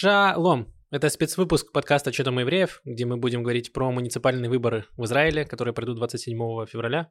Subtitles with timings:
[0.00, 0.72] Шалом!
[0.92, 5.04] Это спецвыпуск подкаста «Что там у евреев», где мы будем говорить про муниципальные выборы в
[5.06, 7.10] Израиле, которые пройдут 27 февраля.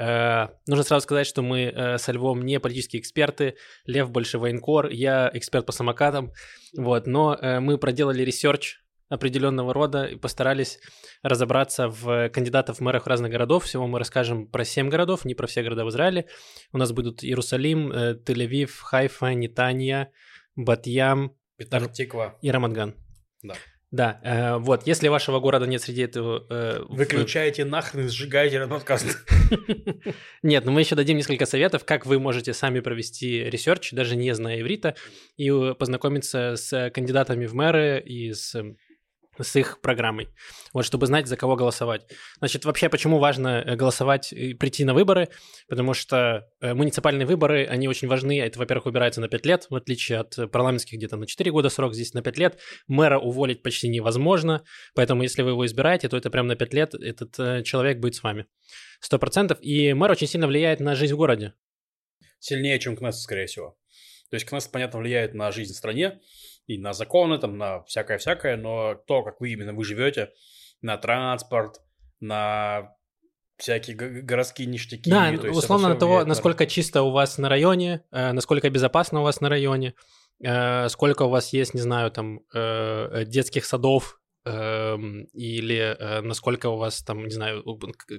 [0.00, 3.56] Э, нужно сразу сказать, что мы э, со Львом не политические эксперты.
[3.84, 6.30] Лев больше военкор, я эксперт по самокатам.
[6.76, 8.76] Вот, но э, мы проделали research
[9.08, 10.78] определенного рода и постарались
[11.24, 13.64] разобраться в кандидатов в мэрах разных городов.
[13.64, 16.26] Всего мы расскажем про 7 городов, не про все города в Израиле.
[16.72, 20.12] У нас будут Иерусалим, э, Тель-Авив, Хайфа, Нетания,
[20.54, 22.38] Бат-Ям, Петах-Тиква.
[22.40, 22.94] И Рамадган.
[23.42, 23.54] Да.
[23.90, 26.46] Да, э, вот, если вашего города нет среди этого...
[26.50, 27.70] Э, Выключайте вы...
[27.70, 29.06] нахрен и сжигайте подкаст.
[30.42, 34.34] Нет, но мы еще дадим несколько советов, как вы можете сами провести research, даже не
[34.34, 34.94] зная иврита,
[35.38, 38.54] и познакомиться с кандидатами в мэры и с
[39.40, 40.28] с их программой,
[40.72, 42.10] вот, чтобы знать, за кого голосовать.
[42.38, 45.28] Значит, вообще, почему важно э, голосовать и прийти на выборы?
[45.68, 48.40] Потому что э, муниципальные выборы, они очень важны.
[48.40, 51.94] Это, во-первых, выбирается на 5 лет, в отличие от парламентских где-то на 4 года срок,
[51.94, 52.58] здесь на 5 лет.
[52.86, 54.64] Мэра уволить почти невозможно,
[54.94, 58.14] поэтому если вы его избираете, то это прям на 5 лет этот э, человек будет
[58.14, 58.46] с вами.
[59.08, 59.60] 100%.
[59.60, 61.54] И мэр очень сильно влияет на жизнь в городе.
[62.40, 63.78] Сильнее, чем Кнессет, скорее всего.
[64.30, 66.20] То есть Кнессет, понятно, влияет на жизнь в стране,
[66.68, 70.30] и на законы, там, на всякое-всякое, но то, как вы именно вы живете,
[70.82, 71.80] на транспорт,
[72.20, 72.94] на
[73.56, 75.10] всякие городские ништяки.
[75.10, 76.70] Да, то есть условно на того, насколько на...
[76.70, 79.94] чисто у вас на районе, э, насколько безопасно у вас на районе,
[80.44, 84.96] э, сколько у вас есть, не знаю, там, э, детских садов, э,
[85.32, 87.64] или э, насколько у вас там, не знаю,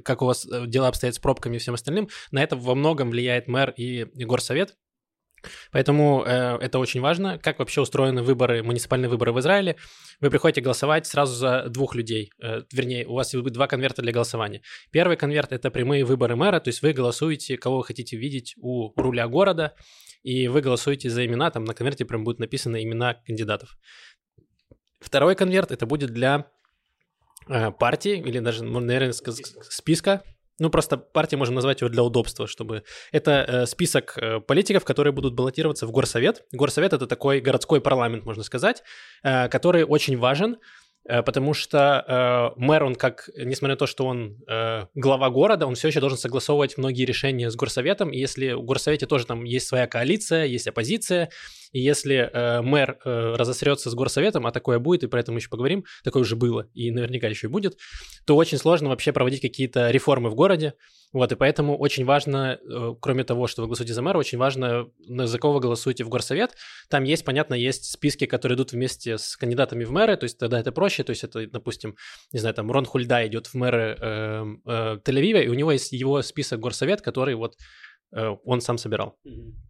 [0.03, 3.11] как у вас э, дела обстоят с пробками и всем остальным, на это во многом
[3.11, 4.75] влияет мэр и, и горсовет.
[5.71, 7.37] Поэтому э, это очень важно.
[7.37, 9.75] Как вообще устроены выборы, муниципальные выборы в Израиле?
[10.19, 12.31] Вы приходите голосовать сразу за двух людей.
[12.41, 14.61] Э, вернее, у вас будет два конверта для голосования.
[14.91, 18.93] Первый конверт– это прямые выборы мэра, то есть вы голосуете, кого вы хотите видеть у
[18.99, 19.73] руля города,
[20.23, 23.77] и вы голосуете за имена, там на конверте прям будут написаны имена кандидатов.
[24.99, 26.51] Второй конверт– это будет для
[27.47, 30.23] э, партии или даже, наверное, списка
[30.59, 32.83] ну, просто партия можем назвать его для удобства, чтобы...
[33.11, 36.43] Это э, список э, политиков, которые будут баллотироваться в горсовет.
[36.51, 38.83] Горсовет— это такой городской парламент, можно сказать,
[39.23, 40.57] э, который очень важен,
[41.07, 45.65] э, потому что э, мэр, он как, несмотря на то, что он э, глава города,
[45.65, 49.45] он все еще должен согласовывать многие решения с горсоветом, и если в горсовете тоже там
[49.45, 51.29] есть своя коалиция, есть оппозиция,
[51.71, 55.37] и если э, мэр э, разосрется с горсоветом, а такое будет, и про это мы
[55.37, 57.77] еще поговорим, такое уже было, и наверняка еще и будет,
[58.25, 60.73] то очень сложно вообще проводить какие-то реформы в городе.
[61.11, 64.87] Вот, и поэтому очень важно, э, кроме того, что вы голосуете за мэра, очень важно,
[65.07, 66.55] за кого вы голосуете в горсовет.
[66.89, 70.59] Там есть, понятно, есть списки, которые идут вместе с кандидатами в мэры, то есть тогда
[70.59, 71.95] это проще, то есть это, допустим,
[72.31, 75.91] не знаю, там Рон Хульда идет в мэры э, э, Тель-Авива, и у него есть
[75.91, 77.55] его список горсовет, который вот
[78.15, 79.17] э, он сам собирал.
[79.27, 79.69] Mm-hmm.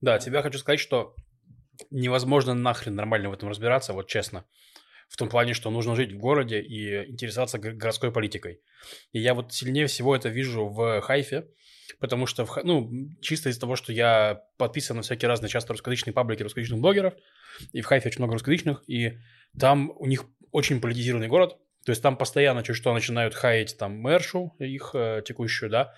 [0.00, 1.14] Да, тебя хочу сказать, что
[1.90, 4.44] невозможно нахрен нормально в этом разбираться, вот честно.
[5.08, 8.60] В том плане, что нужно жить в городе и интересоваться городской политикой.
[9.12, 11.48] И я вот сильнее всего это вижу в Хайфе,
[11.98, 12.90] потому что, в, ну,
[13.20, 17.14] чисто из-за того, что я подписан на всякие разные часто русскоязычные паблики русскоязычных блогеров,
[17.72, 19.18] и в Хайфе очень много русскоязычных, и
[19.58, 23.96] там у них очень политизированный город, то есть там постоянно чуть что начинают хаять там
[23.98, 25.94] мэршу, их э, текущую, да,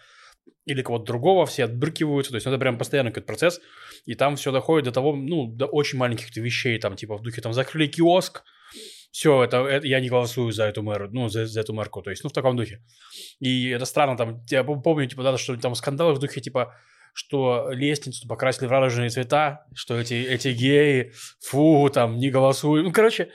[0.65, 3.61] или кого-то другого, все отбрыкиваются, то есть это прям постоянный какой-то процесс,
[4.07, 7.41] и там все доходит до того, ну, до очень маленьких вещей, там, типа, в духе,
[7.41, 8.43] там, закрыли киоск,
[9.11, 12.11] все, это, это я не голосую за эту мэру, ну, за, за эту мэрку, то
[12.11, 12.81] есть, ну, в таком духе.
[13.41, 16.75] И это странно, там, я помню, типа, да, что там скандалы в духе, типа,
[17.13, 22.87] что лестницу покрасили в радужные цвета, что эти, эти геи, фу, там, не голосуют.
[22.87, 23.29] Ну, короче,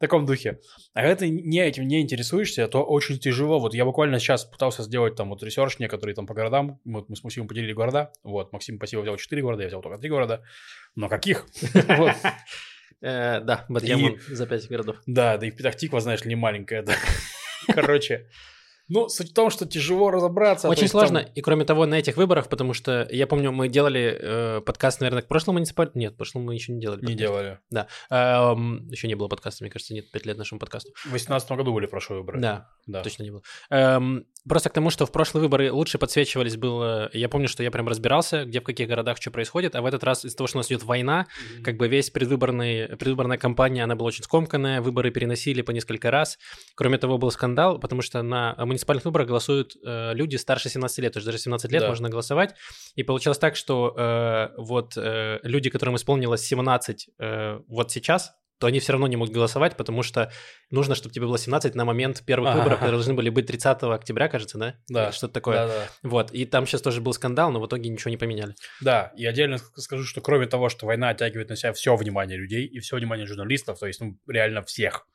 [0.00, 0.60] в таком духе.
[0.94, 3.60] А когда ты не этим не интересуешься, то очень тяжело.
[3.60, 6.80] Вот я буквально сейчас пытался сделать там вот research некоторые там по городам.
[6.86, 8.10] Вот мы с Максимом поделили города.
[8.22, 10.42] Вот, Максим спасибо взял 4 города, я взял только 3 города.
[10.96, 11.46] Но каких?
[13.02, 14.96] Э, да, Бат-Ям за 5 городов.
[15.06, 16.84] Да, да и Петах-Тиква, знаешь ли, не маленькая.
[17.66, 18.28] Короче,
[18.90, 20.68] ну, суть в том, что тяжело разобраться.
[20.68, 21.22] Очень сложно.
[21.22, 21.32] Там...
[21.32, 25.22] И кроме того, на этих выборах, потому что я помню, мы делали э, подкаст, наверное,
[25.22, 26.00] к прошлому муниципальному.
[26.00, 27.06] Нет, к прошлому мы еще не делали.
[27.06, 27.60] Не делали.
[27.70, 27.86] Да.
[28.10, 30.90] Эм, еще не было подкаста, мне кажется, нет, пять лет нашему подкасту.
[31.04, 32.40] В 2018 году были прошлые выборы.
[32.40, 33.02] Да, да.
[33.02, 33.42] точно не было.
[33.70, 37.10] Эм, просто к тому, что в прошлые выборы лучше подсвечивались было...
[37.12, 40.02] Я помню, что я прям разбирался, где в каких городах что происходит, а в этот
[40.02, 41.62] раз из-за того, что у нас идет война, mm-hmm.
[41.62, 46.38] как бы весь предвыборный, предвыборная кампания, она была очень скомканная, выборы переносили по несколько раз.
[46.74, 51.12] Кроме того, был скандал, потому что на муниципальных выборах голосуют э, люди старше 17 лет,
[51.12, 51.88] то есть даже 17 лет да.
[51.88, 52.54] можно голосовать.
[52.94, 58.66] И получилось так, что э, вот э, люди, которым исполнилось 17 э, вот сейчас, то
[58.66, 60.30] они все равно не могут голосовать, потому что
[60.70, 62.58] нужно, чтобы тебе было 17 на момент первых Ага.
[62.58, 64.74] выборов, которые должны были быть 30 октября, кажется, да?
[64.88, 65.04] Да.
[65.06, 65.66] Или Что-то такое.
[65.66, 65.88] Да-да.
[66.02, 68.54] Вот, и там сейчас тоже был скандал, но в итоге ничего не поменяли.
[68.82, 72.36] Да, и отдельно ск- скажу, что кроме того, что война оттягивает на себя все внимание
[72.36, 75.06] людей и все внимание журналистов, то есть, ну, реально всех.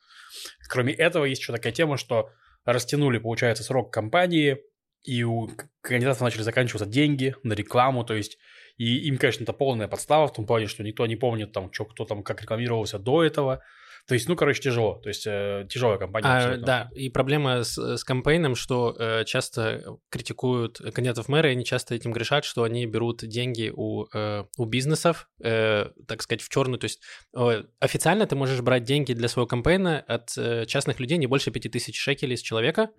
[0.68, 2.30] Кроме этого, есть еще такая тема, что
[2.72, 4.58] растянули, получается, срок кампании,
[5.04, 5.48] и у
[5.80, 8.38] кандидатов начали заканчиваться деньги на рекламу, то есть,
[8.76, 11.84] и им, конечно, это полная подстава в том плане, что никто не помнит, там, что
[11.84, 13.62] кто там, как рекламировался до этого.
[14.06, 15.00] То есть, ну, короче, тяжело.
[15.02, 16.28] То есть, э, тяжелая кампания.
[16.28, 16.66] А, абсолютно.
[16.66, 21.64] да, и проблема с, с кампейном, что э, часто критикуют кандидатов в мэры, и они
[21.64, 26.48] часто этим грешат, что они берут деньги у, э, у бизнесов, э, так сказать, в
[26.48, 26.78] черную.
[26.78, 27.02] То есть
[27.36, 31.50] э, официально ты можешь брать деньги для своего кампейна от э, частных людей не больше
[31.50, 32.90] 5000 шекелей с человека,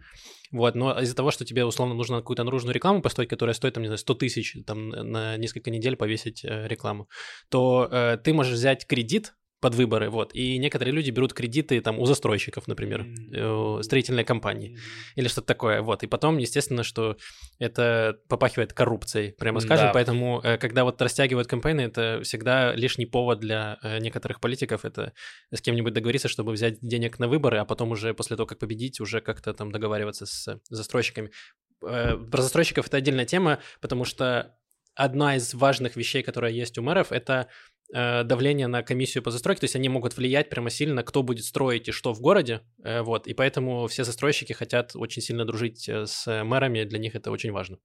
[0.52, 3.84] вот, но из-за того, что тебе условно нужно какую-то наружную рекламу построить, которая стоит, там,
[3.84, 7.08] не знаю, 100 тысяч, там, на несколько недель повесить э, рекламу,
[7.50, 12.00] то э, ты можешь взять кредит под выборы, вот, и некоторые люди берут кредиты там
[12.00, 14.80] у застройщиков, например, э, строительной компании Мгм.
[15.16, 17.18] или что-то такое, вот, и потом, естественно, что
[17.58, 19.94] это попахивает коррупцией, прямо скажем, Да.
[19.94, 25.14] поэтому, э, когда вот растягивают кампейны, это всегда лишний повод для э, некоторых политиков, это
[25.52, 29.00] с кем-нибудь договориться, чтобы взять денег на выборы, а потом уже после того, как победить,
[29.00, 31.32] уже как-то там договариваться с застройщиками.
[31.80, 34.56] Про застройщиков это отдельная тема, потому что
[34.96, 37.48] одна из важных вещей, которая есть у мэров, это
[37.92, 41.88] давление на комиссию по застройке, то есть они могут влиять прямо сильно, кто будет строить
[41.88, 46.06] и что в городе, э, вот, и поэтому все застройщики хотят очень сильно дружить э,
[46.06, 47.78] с мэрами, для них это очень важно.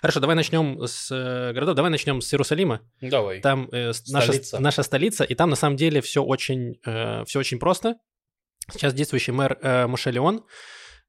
[0.00, 3.40] Хорошо, давай начнем с э, городов, давай начнем с Иерусалима, Давай.
[3.40, 4.58] там э, с- наша, Столица.
[4.60, 6.78] наша столица, и там на самом деле все очень,
[7.26, 7.96] все очень просто.
[8.72, 10.40] Сейчас действующий мэр э, Моше Леон, э,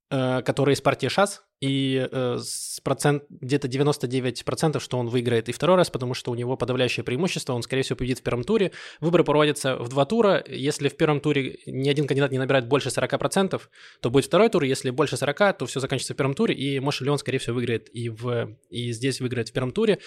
[0.09, 5.75] который из партии ШАС, и э, с процент, где-то 99%, что он выиграет и второй
[5.75, 8.71] раз, потому что у него подавляющее преимущество, он, скорее всего, победит в первом туре.
[8.99, 10.43] Выборы проводятся в два тура.
[10.47, 13.59] Если в первом туре ни один кандидат не набирает больше 40%,
[14.01, 14.63] то будет второй тур.
[14.63, 17.89] Если больше 40, то все заканчивается в первом туре, и Моше Леон, скорее всего, выиграет
[17.91, 19.99] и, в, и здесь выиграет в первом туре.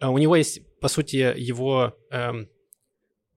[0.00, 2.48] А У него есть, по сути, его эм,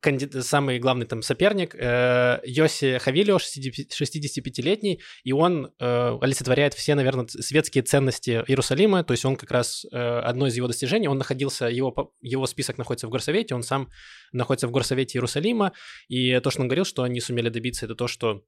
[0.01, 7.28] канди- самый главный там соперник э, Йоси Хавилио, 65-летний, и он э, олицетворяет все, наверное,
[7.28, 11.66] светские ценности Иерусалима, то есть он как раз э, одно из его достижений, он находился,
[11.66, 13.90] его, его список находится в горсовете, он сам
[14.31, 15.74] находится в горсовете Иерусалима,
[16.07, 18.44] и то, что он говорил, что они сумели добиться, это то, что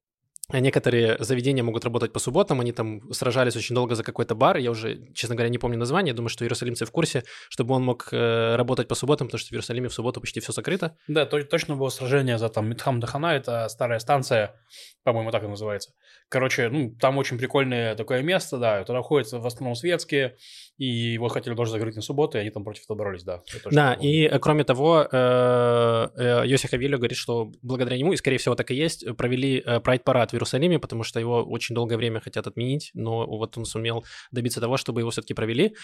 [0.50, 4.72] Некоторые заведения могут работать по субботам, они там сражались очень долго за какой-то бар, я
[4.72, 8.56] уже, честно говоря, не помню название, думаю, что иерусалимцы в курсе, чтобы он мог э,
[8.58, 10.98] работать по субботам, потому что в Иерусалиме в субботу почти все закрыто.
[11.08, 14.56] Да, то- точно было сражение за там Митхам Дахана, это старая станция,
[15.04, 15.92] по-моему, так и называется.
[16.28, 20.36] Короче, ну, там очень прикольное такое место, да, туда ходят в основном светские,
[20.82, 23.44] и его хотели тоже закрыть на субботу, и они там против этого боролись, да.
[23.70, 28.56] Да, и кроме того, э, э, Йоси Хавилио говорит, что благодаря нему, и скорее всего
[28.56, 32.48] так и есть, провели э, прайд-парад в Иерусалиме, потому что его очень долгое время хотят
[32.48, 35.76] отменить, но вот он сумел добиться того, чтобы его все-таки провели.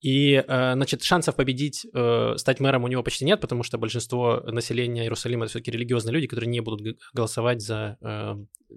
[0.00, 1.86] И, значит, шансов победить,
[2.36, 6.26] стать мэром у него почти нет, потому что большинство населения Иерусалима это все-таки религиозные люди,
[6.26, 7.96] которые не будут голосовать за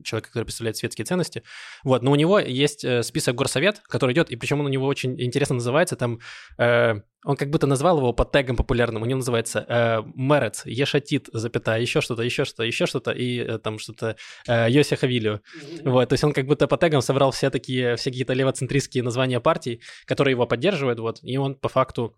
[0.03, 1.43] человека, который представляет светские ценности.
[1.83, 4.85] Вот, но у него есть э, список горсовет, который идет, и причем он у него
[4.85, 6.19] очень интересно называется, там
[6.57, 6.95] э,
[7.25, 11.81] он как будто назвал его под тегом популярным, у него называется э, Мерец, Ешатит, запятая,
[11.81, 14.15] еще что-то, еще что-то, еще что-то, и э, там что-то
[14.47, 15.41] э, Йоси Хавилио.
[15.83, 19.39] Вот, то есть он как будто по тегам собрал все такие, все какие-то левоцентристские названия
[19.39, 22.15] партий, которые его поддерживают, вот, и он по факту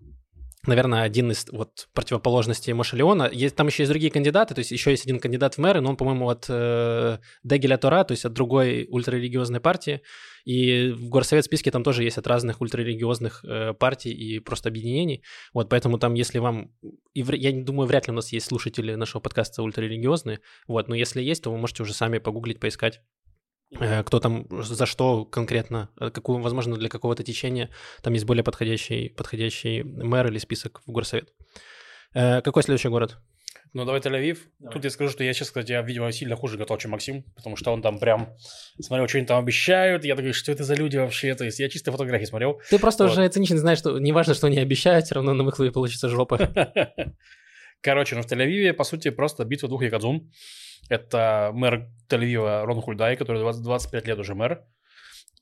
[0.66, 3.30] наверное, один из вот противоположностей Моша Леона.
[3.32, 5.92] Есть, там еще есть другие кандидаты, то есть еще есть один кандидат в мэры, но
[5.92, 10.02] он, по-моему, от э, Дегеля Тора, то есть от другой ультрарелигиозной партии.
[10.46, 15.24] И в горсовет списке там тоже есть от разных ультрарелигиозных э, партий и просто объединений.
[15.54, 16.72] Вот, поэтому там, если вам...
[17.14, 20.40] И вр- я не думаю, вряд ли у нас есть слушатели нашего подкаста ультрарелигиозные.
[20.68, 23.02] Вот, но если есть, то вы можете уже сами погуглить, поискать
[23.78, 27.70] кто там, за что конкретно, э, какую, возможно, для какого-то течения
[28.02, 31.30] там есть более подходящий, подходящий мэр или список в горсовет.
[32.14, 33.18] Э, Какой следующий город?
[33.74, 34.40] Ну, давай Тель-Авив.
[34.58, 34.74] Давай.
[34.74, 37.56] Тут я скажу, что я сейчас, кстати, я, видимо, сильно хуже готов, чем Максим, потому
[37.56, 38.34] что он там прям
[38.82, 40.04] смотрел, что они там обещают.
[40.06, 41.36] Я такой, что это за люди вообще?
[41.36, 42.60] То есть я чисто фотографии смотрел.
[42.72, 43.12] Ты просто Вот.
[43.12, 46.38] уже цинично знаешь, что неважно, что они обещают, все равно на выхлопе получится жопа.
[47.82, 50.32] Короче, ну в Тель-Авиве, по сути, просто битва двух якадзун.
[50.90, 54.64] Это мэр Тель-Авива Рон Хульдай, который 20, 25 лет уже мэр.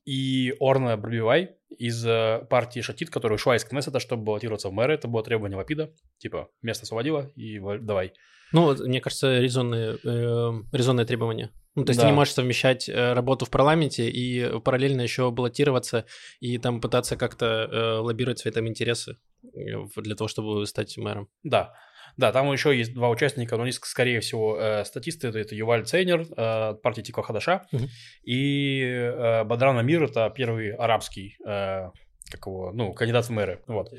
[0.05, 4.93] И Орна Барбивай из э, партии Шатит, которая ушла из Кнессета, чтобы баллотироваться в мэры.
[4.93, 5.91] Это было требование Лапида.
[6.17, 8.13] Типа, место освободила и ва- давай.
[8.53, 11.51] Ну, мне кажется, резонные, э, резонные требования.
[11.75, 12.05] Ну, то есть Да.
[12.05, 16.05] ты не можешь совмещать э, работу в парламенте и параллельно еще баллотироваться
[16.39, 21.27] и там пытаться как-то э, лоббировать свои там интересы э, для того, чтобы стать мэром.
[21.43, 21.73] Да.
[22.17, 25.27] Да, там еще есть два участника, но они, скорее всего, э, статисты.
[25.27, 27.87] Это, это Юваль Цейнер, э, партии Тико Хадаша, Мгм.
[28.23, 31.89] и э, Бадран Амир, это первый арабский, э,
[32.31, 33.61] как его, ну, кандидат в мэры.
[33.67, 33.93] Вот.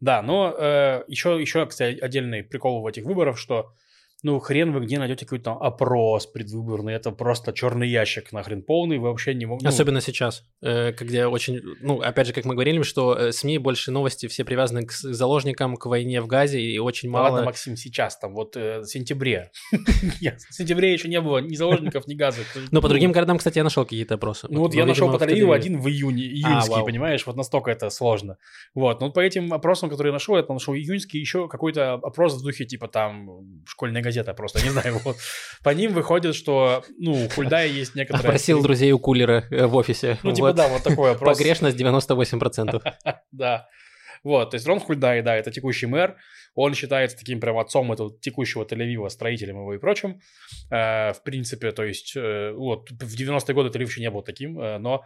[0.00, 3.74] Да, но э, еще, еще, кстати, отдельный прикол в этих выборах, что
[4.22, 8.98] ну, хрен вы где найдете какой-то там опрос предвыборный, это просто черный ящик нахрен полный,
[8.98, 9.68] вы вообще не можете...
[9.68, 13.90] Особенно сейчас, э, когда очень, ну, опять же, как мы говорили, что э, СМИ больше
[13.90, 17.30] новости все привязаны к заложникам, к войне в Газе, и очень Ну, мало...
[17.30, 19.50] ладно, Максим, сейчас там, вот э, в сентябре.
[20.50, 22.42] В сентябре еще не было ни заложников, ни газа.
[22.70, 24.46] Но по другим городам, кстати, я нашел какие-то опросы.
[24.50, 26.84] Ну вот я нашел по Тель-Авиву один в июне, июньский, вау.
[26.84, 28.36] понимаешь, вот настолько это сложно.
[28.74, 32.42] Вот, ну по этим опросам, которые я нашел, я нашел июньский, еще какой-то опрос в
[32.42, 35.16] духе типа там школьная газета просто, не знаю, вот.
[35.62, 38.28] По ним выходит, что, ну, у Хульдая есть некоторые...
[38.28, 40.18] Опросил друзей у кулера э, в офисе.
[40.22, 40.56] Ну, типа, Вот.
[40.56, 41.38] да, вот такой опрос.
[41.38, 42.82] Погрешность 98%.
[43.32, 43.68] Да.
[44.22, 46.16] Вот, то есть Рон Хульдай, да, это текущий мэр,
[46.54, 50.20] он считается таким прям отцом этого текущего Тель-Авива, строителем его и прочим.
[50.70, 54.60] Э, в принципе, то есть, э, вот, в 90-е годы Тель-Авив еще не был таким,
[54.60, 55.04] э, но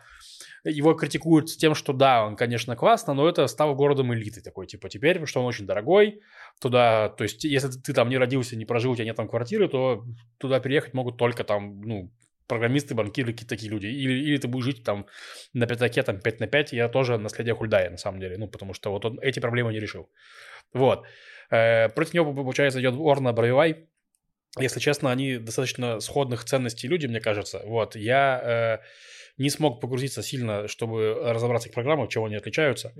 [0.64, 4.88] его критикуют тем, что да, он, конечно, классно, но это стал городом элиты такой, типа,
[4.88, 6.20] теперь, что он очень дорогой,
[6.60, 9.68] туда, то есть, если ты там не родился, не прожил, у тебя нет там квартиры,
[9.68, 10.04] то
[10.38, 12.10] туда переехать могут только там, ну,
[12.46, 13.86] программисты, банкиры, какие-то такие люди.
[13.86, 15.06] Или, или ты будешь жить там
[15.52, 18.74] на пятаке, там 5 на 5, я тоже наследие Хульдая, на самом деле, ну, потому
[18.74, 20.10] что вот он эти проблемы не решил.
[20.72, 21.06] Вот.
[21.54, 23.88] Э, против него, получается, идет Орна Бравивай.
[24.58, 27.62] Если честно, они достаточно сходных ценностей люди, мне кажется.
[27.64, 27.96] Вот.
[27.96, 28.78] Я э,
[29.38, 32.92] не смог погрузиться сильно, чтобы разобраться в их программах, чего они отличаются.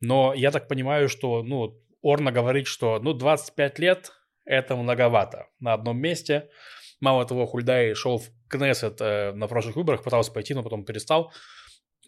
[0.00, 4.12] Но я так понимаю, что, ну, Орна говорит, что, ну, 25 лет–
[4.44, 6.48] это многовато на одном месте.
[7.00, 11.32] Мало того, Хульдай шел в Кнессет э, на прошлых выборах, пытался пойти, но потом перестал.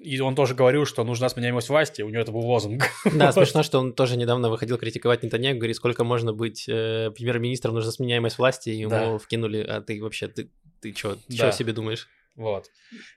[0.03, 2.83] И он тоже говорил, что нужна сменяемость власти, у него это был лозунг.
[3.15, 7.75] Да, смешно, что он тоже недавно выходил критиковать Нетаньяху, говорит, сколько можно быть э, премьер-министром,
[7.75, 9.19] нужна сменяемость власти, и ему Да.
[9.19, 11.49] вкинули, а ты вообще, ты, ты что, Да.
[11.49, 12.09] о себе думаешь?
[12.35, 12.67] Вот.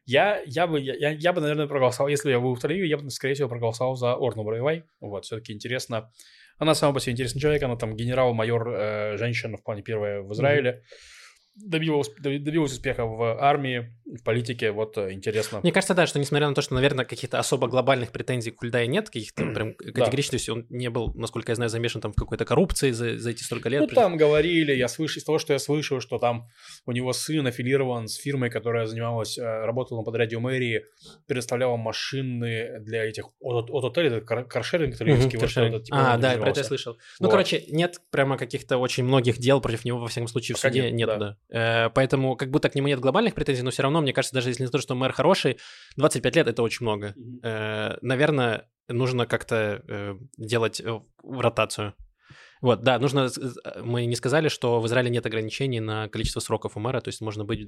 [0.06, 3.10] Я, я, бы, я, я бы, наверное, проголосовал, если я был в Тель-Авиве, я бы,
[3.10, 4.84] скорее всего, проголосовал за Орну Бравивай.
[5.00, 6.12] Вот, все-таки интересно.
[6.58, 10.32] Она сама по себе интересный человек, она там генерал-майор, э, женщина в плане первая в
[10.34, 10.84] Израиле.
[11.56, 15.62] Добилась, добилась успеха в армии, в политике, вот э, интересно.
[15.64, 18.88] Мне кажется, да, что несмотря на то, что, наверное, каких-то особо глобальных претензий к Хульдае
[18.88, 22.16] нет, каких-то прям категоричных, то есть он не был, насколько я знаю, замешан там в
[22.16, 23.82] какой-то коррупции за, за эти столько лет.
[23.82, 26.50] Ну, там говорили, я слышу, из того, что я слышал, что там
[26.86, 30.86] у него сын аффилирован с фирмой, которая занималась, э, работала на подряде у мэрии,
[31.26, 35.72] предоставляла машины для этих от, от отелей, это кар- каршеринг, итальянский, вот каршеринг.
[35.72, 36.98] что-то типа а, да, про это я слышал.
[37.20, 37.32] Ну, Вот.
[37.32, 40.92] короче, нет прямо каких-то очень многих дел против него, во всяком случае, в Пока суде
[40.92, 41.18] нет, да.
[41.18, 41.38] да.
[41.50, 44.50] Э, поэтому как будто к нему нет глобальных претензий, но все равно, мне кажется, даже
[44.50, 45.58] если не то, что мэр хороший,
[45.98, 47.14] 25 лет— это очень много.
[47.44, 50.82] Э, наверное, нужно как-то э, делать
[51.24, 51.94] ротацию.
[52.62, 53.30] Вот, да, нужно...
[53.84, 57.22] Мы не сказали, что в Израиле нет ограничений на количество сроков у мэра, то есть
[57.22, 57.68] можно быть...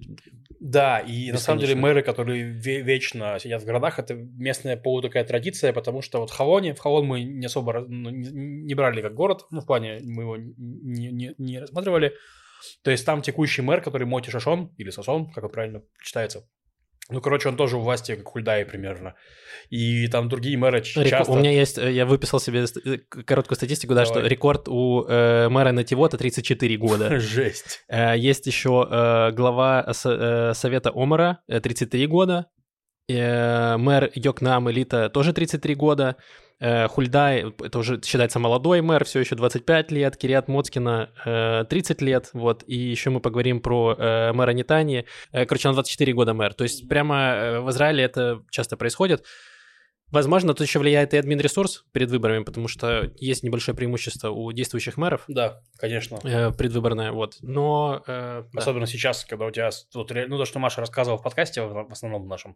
[0.59, 5.01] Да, и на самом деле мэры, которые ве- вечно сидят в городах, это местная полу
[5.01, 8.73] такая традиция, потому что вот в Хавоне, в Хавон мы не особо ну, не, не
[8.73, 12.13] брали как город, ну, в плане мы его не, не- не рассматривали.
[12.83, 16.47] То есть там текущий мэр, который Моти Шашон, или Сасон, как он правильно читается,
[17.09, 19.15] ну, короче, он тоже у власти, как Хульдай примерно.
[19.69, 21.31] И там другие мэры Реко- часто...
[21.31, 21.77] У меня есть...
[21.77, 24.29] э, Я выписал себе э, короткую статистику, да, что Давай.
[24.29, 27.17] рекорд у э, мэра Нативота 34 года.
[27.19, 27.85] Жесть.
[27.87, 32.47] Э, Есть еще э, глава со- э, Совета Омара, э, 33 года.
[33.09, 36.17] Э, Мэр Йокнам Элита тоже 33 года.
[36.59, 40.17] Э, Хульдай, это уже считается молодой мэр, все еще 25 лет.
[40.17, 42.29] Кириат Моцкина э, 30 лет.
[42.33, 42.63] Вот.
[42.67, 45.05] И еще мы поговорим про э, мэра Нетани.
[45.31, 46.53] Э, Короче, он 24 года мэр.
[46.53, 49.23] То есть прямо э, в Израиле это часто происходит.
[50.09, 54.95] Возможно, тут еще влияет и админ-ресурс перед выборами, потому что есть небольшое преимущество у действующих
[54.95, 56.17] мэров Да, конечно.
[56.23, 57.35] э, предвыборное, вот.
[57.41, 58.59] Но э, да.
[58.59, 59.69] Особенно сейчас, когда у тебя...
[59.93, 62.55] Вот, ну, то, что Маша рассказывала в подкасте, в основном нашем,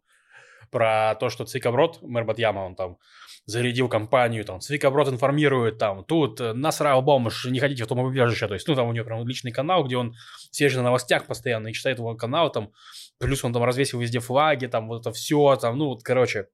[0.69, 2.97] про то, что Цвикаброд, мэр Батьяма, он там
[3.45, 8.47] зарядил компанию, там, Цвикаброд информирует, там, тут э, насрал бомж, не ходите в том убежище,
[8.47, 10.15] то есть, ну, там у него прям личный канал, где он
[10.51, 12.71] сидит на новостях постоянно и читает его канал, там,
[13.17, 16.47] плюс он там развесил везде флаги, там, вот это все, там, ну, вот, короче,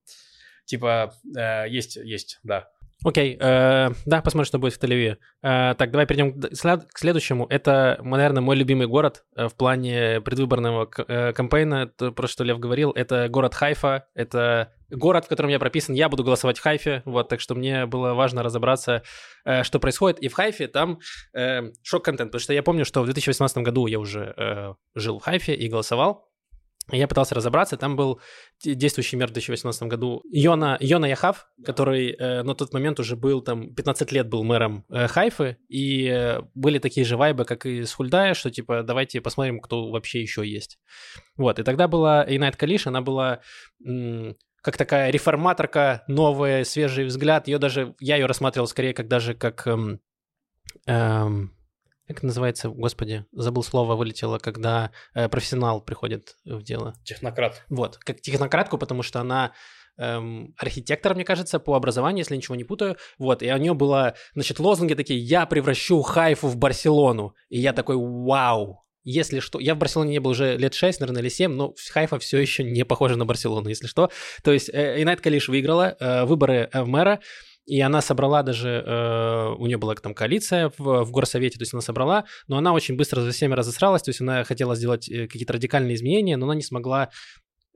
[0.65, 2.69] типа, э, есть, есть, да.
[3.03, 5.17] Окей, э, да, посмотрим, что будет в Тель-Авиве.
[5.43, 7.45] Э, так, давай перейдем к, следующему.
[7.47, 12.57] Это, наверное, мой любимый город э, в плане предвыборного э, кампейна, то, про что Лев
[12.57, 12.91] говорил.
[12.91, 15.93] Это город Хайфа, это город, в котором я прописан.
[15.93, 19.03] Я буду голосовать в Хайфе, вот, так что мне было важно разобраться,
[19.45, 20.19] э, что происходит.
[20.19, 20.99] И в Хайфе там
[21.33, 25.23] э, шок-контент, потому что я помню, что в 2018 году я уже э, жил в
[25.23, 26.26] Хайфе и голосовал.
[26.91, 28.21] Я пытался разобраться, там был
[28.63, 33.41] действующий мэр в 2018 году Йона, Йона Яхав, который э, на тот момент уже был
[33.41, 37.83] там 15 лет был мэром э, Хайфы, и э, были такие же вайбы, как и
[37.83, 40.79] с Хульдая, что типа давайте посмотрим, кто вообще еще есть.
[41.35, 43.41] Вот, и тогда была Инайт Калиш, она была
[43.85, 47.47] м- как такая реформаторка, новая, свежий взгляд.
[47.47, 49.99] Ее даже, я ее рассматривал скорее как даже как эм,
[50.85, 51.53] эм,
[52.07, 56.95] как называется, господи, забыл слово, вылетело, когда э, профессионал приходит в дело.
[57.03, 57.63] Технократ.
[57.69, 59.53] Вот, как технократку, потому что она
[59.97, 62.97] эм, архитектор, мне кажется, по образованию, если ничего не путаю.
[63.17, 67.35] Вот, и у нее было, значит, лозунги такие «Я превращу Хайфу в Барселону».
[67.49, 71.21] И я такой «Вау!» Если что, я в Барселоне не был уже лет 6, наверное,
[71.21, 74.11] или 7, но Хайфа все еще не похожа на Барселону, если что.
[74.43, 77.21] То есть э, Эйнат Калиш выиграла э, выборы э, в мэра,
[77.67, 81.73] и она собрала даже, э, у нее была там коалиция в, в горсовете, то есть
[81.73, 85.27] она собрала, но она очень быстро за всеми разосралась, то есть она хотела сделать э,
[85.27, 87.09] какие-то радикальные изменения, но она не смогла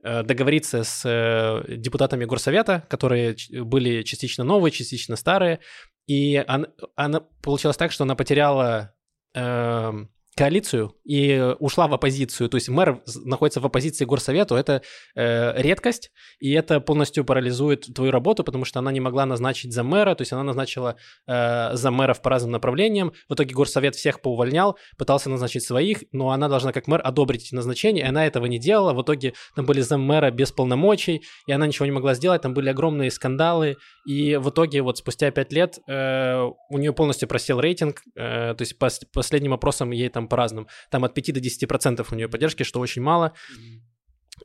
[0.02, 5.60] э, договориться с депутатами горсовета, которые были частично новые, частично старые,
[6.06, 8.94] и она, она получилось так, что она потеряла
[9.34, 9.92] э,
[10.34, 12.48] коалицию и ушла в оппозицию.
[12.48, 14.54] То есть мэр находится в оппозиции горсовету.
[14.54, 14.82] Это
[15.14, 16.10] э, редкость,
[16.40, 20.22] и это полностью парализует твою работу, потому что она не могла назначить за мэра, то
[20.22, 20.96] есть она назначила
[21.26, 23.12] э, за мэров по разным направлениям.
[23.28, 27.54] В итоге горсовет всех поувольнял, пытался назначить своих, но она должна как мэр одобрить эти
[27.54, 28.94] назначения, и она этого не делала.
[28.94, 32.54] В итоге там были за мэра без полномочий, и она ничего не могла сделать, там
[32.54, 37.60] были огромные скандалы, и в итоге вот спустя пять лет э, у нее полностью просел
[37.60, 41.40] рейтинг, э, то есть по последним опросам ей там по разным, там от 5 до
[41.40, 43.32] 10 процентов у нее поддержки, что очень мало.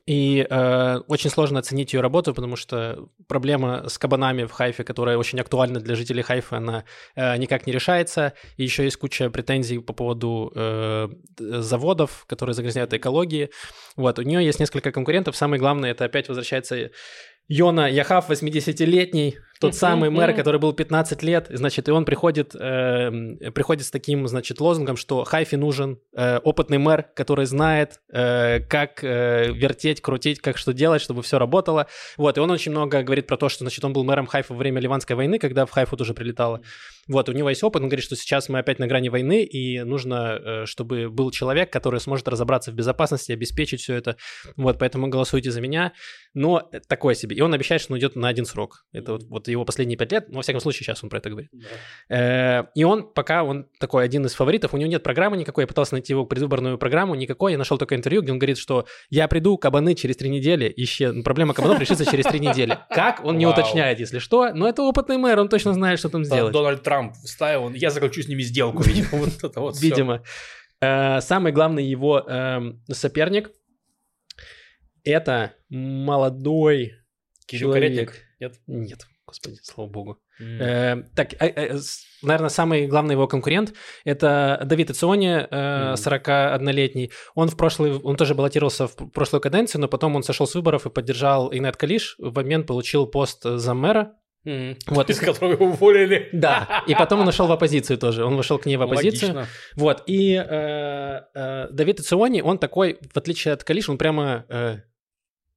[0.06, 5.16] И э, очень сложно оценить ее работу, потому что проблема с кабанами в Хайфе, которая
[5.16, 8.32] очень актуальна для жителей Хайфа, она э, никак не решается.
[8.56, 11.08] И еще есть куча претензий по поводу э,
[11.38, 13.50] заводов, которые загрязняют экологии.
[13.96, 15.36] Вот, у нее есть несколько конкурентов.
[15.36, 16.90] Самое главное, это опять возвращается
[17.48, 23.50] Йона Яхав, 80-летний, тот самый мэр, который был 15 лет, значит, и он приходит, э,
[23.54, 29.02] приходит с таким, значит, лозунгом, что Хайфи нужен э, опытный мэр, который знает, э, как
[29.02, 31.86] э, вертеть, крутить, как что делать, чтобы все работало.
[32.16, 34.58] Вот, и он очень много говорит про то, что, значит, он был мэром Хайфа во
[34.58, 36.60] время Ливанской войны, когда в Хайфу тоже прилетало.
[37.08, 39.80] Вот, у него есть опыт, он говорит, что сейчас мы опять на грани войны, и
[39.80, 44.16] нужно, э, чтобы был человек, который сможет разобраться в безопасности, обеспечить все это.
[44.56, 45.92] Вот, поэтому голосуйте за меня.
[46.34, 47.36] Но такое себе.
[47.36, 48.84] И он обещает, что он идет на один срок.
[48.92, 51.30] Это вот, вот его последние пять лет, но, во всяком случае, сейчас он про это
[51.30, 51.50] говорит.
[51.52, 52.16] Да.
[52.16, 55.68] Э, и он пока, он такой один из фаворитов, у него нет программы никакой, я
[55.68, 59.28] пытался найти его предвыборную программу, никакой, я нашел только интервью, где он говорит, что я
[59.28, 62.78] приду, кабаны через три недели, ищи, проблема кабанов решится через три недели.
[62.90, 66.24] Как, он не уточняет, если что, но это опытный мэр, он точно знает, что там
[66.24, 66.52] сделать.
[66.52, 69.26] Дональд Трамп вставил, я заключу с ними сделку, видимо.
[69.80, 70.22] Видимо.
[70.80, 73.50] Э, самый главный его эм, соперник–
[75.04, 76.94] это молодой
[77.46, 78.14] человек.
[78.38, 78.60] Нет?
[78.66, 79.06] Нет.
[79.28, 80.18] Господи, слава богу.
[80.40, 80.58] Mm.
[80.58, 81.78] Э, так, э, э,
[82.22, 83.74] наверное, самый главный его конкурент
[84.06, 85.94] это Давид Ициони, э, mm.
[85.94, 87.12] 41-летний.
[87.34, 90.86] Он в прошлый, он тоже баллотировался в прошлую каденцию, но потом он сошел с выборов
[90.86, 92.16] и поддержал Инет Калиш.
[92.18, 94.14] В обмен получил пост за мэра.
[94.46, 94.78] Mm.
[94.86, 95.10] Вот.
[95.10, 96.30] Из которого его уволили.
[96.32, 98.24] Да, и потом он ушел в оппозицию тоже.
[98.24, 99.34] Он вошел к ней в оппозицию.
[99.34, 99.54] Логично.
[99.76, 104.78] Вот, и э, э, Давид Ициони, он такой, в отличие от Калиш, он прямо э,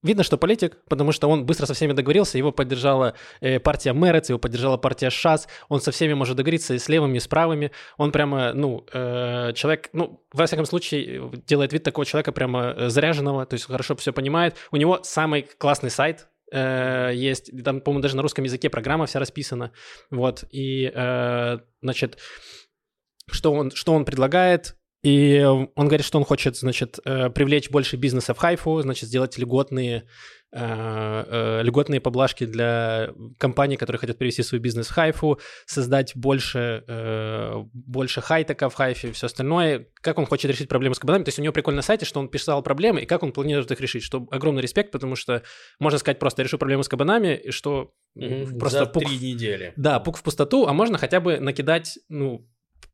[0.04, 4.30] Видно, что политик, потому что он быстро со всеми договорился, его поддержала э, партия Мэрец,
[4.30, 7.72] его поддержала партия ШАС, он со всеми может договориться и с левыми, и с правыми,
[7.98, 12.90] он прямо, ну, э, человек, ну, во всяком случае, делает вид такого человека прямо э,
[12.90, 14.56] заряженного, то есть хорошо все понимает.
[14.72, 19.20] У него самый классный сайт, э, есть, там, по-моему, даже на русском языке программа вся
[19.20, 19.72] расписана,
[20.10, 22.18] вот, и, э, значит,
[23.30, 27.96] что он, что он предлагает, и он говорит, что он хочет, значит, э, привлечь больше
[27.96, 30.04] бизнеса в Хайфу, значит, сделать льготные,
[30.52, 33.10] э, э, льготные поблажки для
[33.40, 36.84] компаний, которые хотят перевести свой бизнес в Хайфу, создать больше,
[37.74, 39.88] больше хайтека в Хайфе и все остальное.
[40.02, 41.24] Как он хочет решить проблемы с кабанами?
[41.24, 43.72] То есть у него прикольно на сайте, что он писал проблемы и как он планирует
[43.72, 44.04] их решить.
[44.04, 45.42] Что огромный респект, потому что
[45.80, 47.92] можно сказать просто решу проблемы с кабанами, и что
[48.60, 49.04] просто За пук...
[49.06, 49.74] три недели.
[49.78, 52.48] Да, пук в пустоту, а можно хотя бы накидать, ну,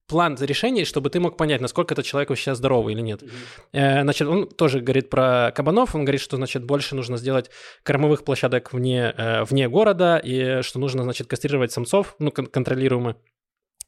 [0.07, 3.23] план решений, чтобы ты мог понять, насколько этот человек вообще здоровый или нет.
[3.23, 4.01] Mm-hmm.
[4.03, 7.51] Значит, он тоже говорит про кабанов, он говорит, что, значит, больше нужно сделать
[7.83, 13.17] кормовых площадок вне, э, вне города, и что нужно, значит, кастрировать самцов, ну, контролируемо.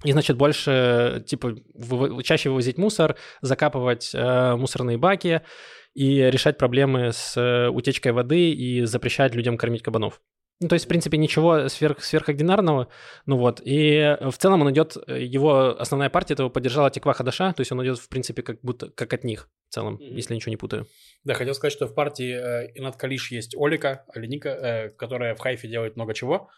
[0.04, 1.56] И, значит, больше, типа,
[2.24, 5.42] чаще вывозить мусор, закапывать э, мусорные баки
[5.94, 10.22] и решать проблемы с э, утечкой воды и запрещать людям кормить кабанов.
[10.62, 12.90] Ну, то есть, в принципе, ничего сверх, сверхординарного.
[13.26, 13.62] Ну вот.
[13.64, 17.82] И в целом он идет, его основная партия этого поддержала Теква Хадаша, то есть он
[17.84, 19.50] идет, в принципе, как будто как от них.
[19.70, 20.16] в целом, mm-hmm.
[20.16, 20.88] если ничего не путаю.
[21.24, 25.40] Да, хотел сказать, что в партии э, Инат Калиш есть Олика, Оленика, э, которая в
[25.40, 26.50] Хайфе делает много чего.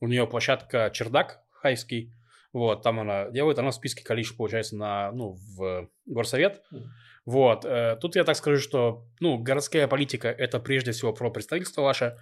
[0.00, 2.14] У нее площадка Чердак хайфский,
[2.52, 6.62] вот, там она делает, она в списке Калиш, получается, на, ну, в горсовет.
[6.72, 6.84] Mm-hmm.
[7.26, 11.82] Вот, э, тут я так скажу, что, ну, городская политика– это прежде всего про представительство
[11.82, 12.18] ваше,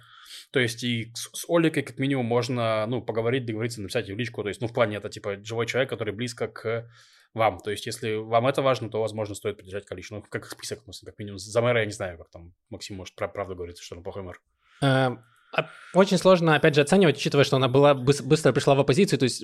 [0.51, 4.41] то есть и с, с Оликой как минимум можно, ну, поговорить, договориться, написать в личку,
[4.41, 6.89] то есть, ну, в плане это, типа, живой человек, который близко к
[7.33, 7.59] вам.
[7.59, 10.15] То есть, если вам это важно, то, возможно, стоит поддержать количество.
[10.15, 11.37] Ну, как список, как минимум.
[11.37, 14.41] За мэра я не знаю, как там Максим может правда говорить, что он плохой мэр.
[14.81, 15.23] Эм,
[15.55, 19.19] а, очень сложно, опять же, оценивать, учитывая, что она была быстро пришла в оппозицию.
[19.19, 19.43] То есть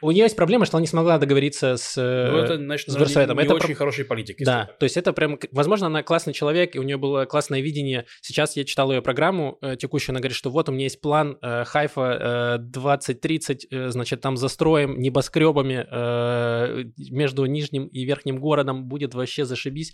[0.00, 3.00] у нее есть проблема, что она не смогла договориться с, ну, это, значит, с не
[3.44, 3.74] это очень про...
[3.74, 4.36] хороший политик.
[4.40, 4.78] Да, так.
[4.78, 8.06] то есть это прям, возможно, она классный человек, и у нее было классное видение.
[8.22, 11.38] Сейчас я читал ее программу э, текущую, она говорит, что вот у меня есть план
[11.42, 18.86] э, Хайфа э, 2030, э, значит, там застроим небоскребами э, между нижним и верхним городом,
[18.86, 19.92] будет вообще зашибись.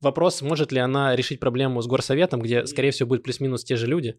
[0.00, 3.86] Вопрос, может ли она решить проблему с горсоветом, где, скорее всего, будут плюс-минус те же
[3.86, 4.18] люди.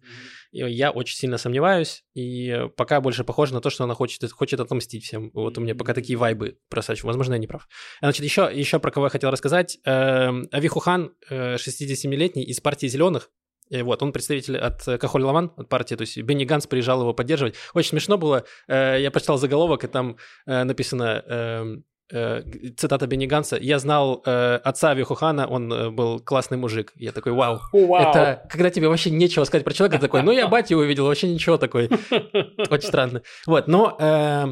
[0.52, 4.60] И я очень сильно сомневаюсь, и пока больше похоже на то, что она хочет, хочет
[4.60, 5.30] отомстить всем.
[5.34, 7.08] Вот у меня пока такие вайбы просачиваются.
[7.08, 7.68] Возможно, я не прав.
[8.00, 9.78] Значит, еще, еще про кого я хотел рассказать.
[9.86, 13.30] Эм, Авихухан, 67-летний, э, из партии «Зеленых»,
[13.70, 17.14] и вот, он представитель от Кахоль Лаван, от партии, то есть Бенни Ганс приезжал его
[17.14, 17.56] поддерживать.
[17.74, 23.58] Очень смешно было, э, я прочитал заголовок, и там э, написано эм, цитата Бенни Ганса,
[23.60, 26.94] я знал э, отца Вихухана, он э, был классный мужик.
[26.96, 27.60] Я такой, вау.
[27.74, 28.10] вау.
[28.10, 31.58] Это когда тебе вообще нечего сказать про человека, такой, ну я батю увидел, вообще ничего
[31.58, 31.90] такой.
[32.70, 33.24] Очень странно.
[33.46, 34.46] Вот, но э,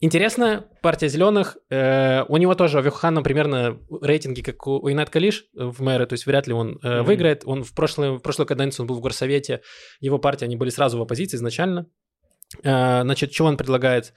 [0.00, 5.44] интересно, партия зеленых, э, у него тоже, у Вихухана примерно рейтинги, как у Инат Калиш
[5.54, 7.02] в мэры, то есть вряд ли он э, mm-hmm.
[7.02, 7.42] выиграет.
[7.44, 9.62] Он в, прошлой, в прошлой каденции он был в горсовете,
[10.00, 11.86] его партия, они были сразу в оппозиции изначально.
[12.64, 14.14] Э, значит, что он предлагает?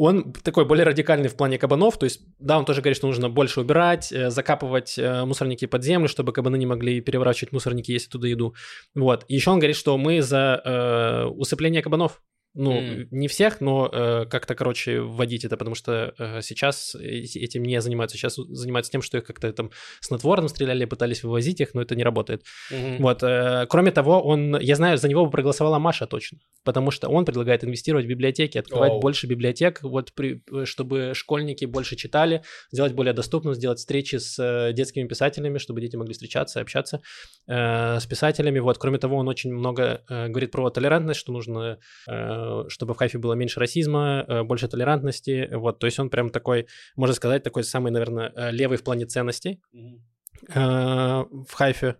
[0.00, 3.28] Он такой более радикальный в плане кабанов, то есть, да, он тоже говорит, что нужно
[3.28, 8.06] больше убирать, э, закапывать э, мусорники под землю, чтобы кабаны не могли переворачивать мусорники, есть
[8.06, 8.54] оттуда еду.
[8.94, 9.24] Вот.
[9.26, 12.22] И еще он говорит, что мы за э, усыпление кабанов,
[12.54, 13.08] ну, mm.
[13.10, 18.16] не всех, но э, как-то, короче, вводить это, потому что э, сейчас этим не занимаются.
[18.16, 22.02] Сейчас занимаются тем, что их как-то там снотворным стреляли, пытались вывозить их, но это не
[22.02, 22.42] работает.
[22.72, 22.98] Mm-hmm.
[22.98, 23.22] Вот.
[23.22, 27.24] Э, кроме того, он, я знаю, за него бы проголосовала Маша точно, потому что он
[27.24, 29.00] предлагает инвестировать в библиотеки, открывать oh.
[29.00, 34.72] больше библиотек, вот при, чтобы школьники больше читали, сделать более доступным, сделать встречи с э,
[34.72, 37.00] детскими писателями, чтобы дети могли встречаться, общаться
[37.46, 38.58] э, с писателями.
[38.58, 38.78] Вот.
[38.78, 43.18] Кроме того, он очень много э, говорит про толерантность, что нужно э, чтобы в Хайфе
[43.18, 47.64] было меньше расизма, э, больше толерантности, вот, то есть он прям такой, можно сказать, такой
[47.64, 51.44] самый, наверное, э, левый в плане ценностей mm-hmm.
[51.48, 51.96] в Хайфе,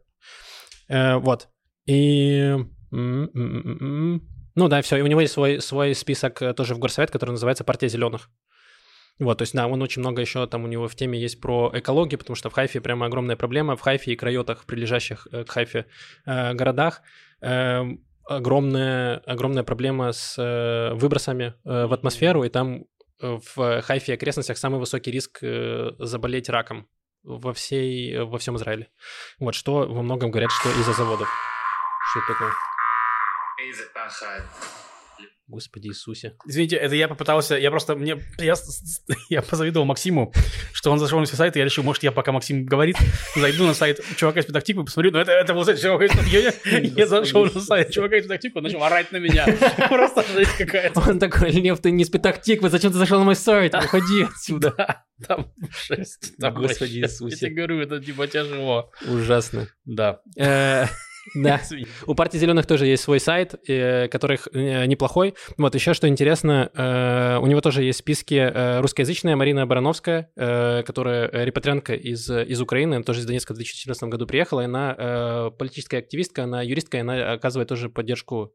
[0.89, 1.49] вот,
[1.87, 2.57] и...
[2.91, 7.65] Ну да, все, и у него есть свой, свой список тоже в горсовет, который называется
[7.65, 8.31] «Партия зеленых».
[9.19, 11.71] Вот, то есть, да, он очень много еще там у него в теме есть про
[11.75, 13.77] экологию, потому что в Хайфе прямо огромная проблема.
[13.77, 15.87] В Хайфе и Крайотах, прилежащих к Хайфе
[16.25, 17.03] э, городах,
[17.41, 17.83] э,
[18.29, 22.85] огромная, огромная проблема с э, выбросами э, в атмосферу, и там
[23.21, 25.41] э, в Хайфе и окрестностях самый высокий риск
[25.99, 26.89] заболеть раком
[27.25, 28.89] во, всей, во всем Израиле.
[29.39, 31.29] Вот что во многом говорят, что из-за заводов.
[32.11, 32.53] Что это такое?
[35.49, 36.35] Господи Иисусе.
[36.47, 38.55] Извините, это я попытался, я просто, мне, я,
[39.31, 40.31] я позавидовал Максиму,
[40.75, 42.97] что он зашел на свой сайт, и я решил, может, я пока Максим говорит,
[43.35, 46.11] зайду на сайт чувака из Педактику и посмотрю, но это, это был сайт чувака из
[46.11, 49.47] Педактику, я, зашел на сайт чувака из Педактику, он начал орать на меня,
[49.89, 51.01] просто жесть какая-то.
[51.01, 55.05] Он такой, Лев, ты не из Педактику, зачем ты зашел на мой сайт, уходи отсюда.
[55.27, 55.51] Там
[55.89, 56.37] жесть.
[56.39, 57.35] Там Господи Иисусе.
[57.35, 58.93] Я тебе говорю, это типа тяжело.
[59.09, 59.69] Ужасно.
[59.85, 60.21] Да.
[61.49, 61.61] Да.
[62.07, 65.35] У партии зеленых тоже есть свой сайт, э, который э, неплохой.
[65.57, 71.95] Вот еще что интересно, э, у него тоже есть списки русскоязычная Марина Барановская, которая репатриантка
[71.95, 76.45] из, из Украины, она тоже из Донецка в 2014 году приехала, и она политическая активистка,
[76.45, 78.53] она юристка, и она оказывает тоже поддержку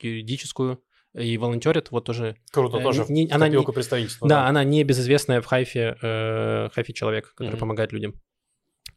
[0.00, 0.80] юридическую
[1.14, 2.36] и волонтерит, вот тоже.
[2.52, 4.28] Круто, тоже не, она не, представительства.
[4.28, 7.58] Да, да, она не безызвестная в Хайфе, э, Хайфе человек, который mm-hmm.
[7.58, 8.20] помогает людям.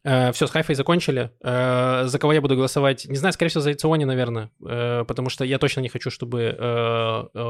[0.08, 1.30] Э, все, с Хайфой закончили.
[1.42, 3.04] Э, за кого я буду голосовать?
[3.06, 6.38] Не знаю, скорее всего, за Циони, наверное, э, потому что я точно не хочу, чтобы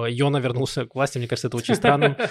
[0.09, 1.19] Йона вернулся к власти.
[1.19, 2.17] Мне кажется, это очень странным.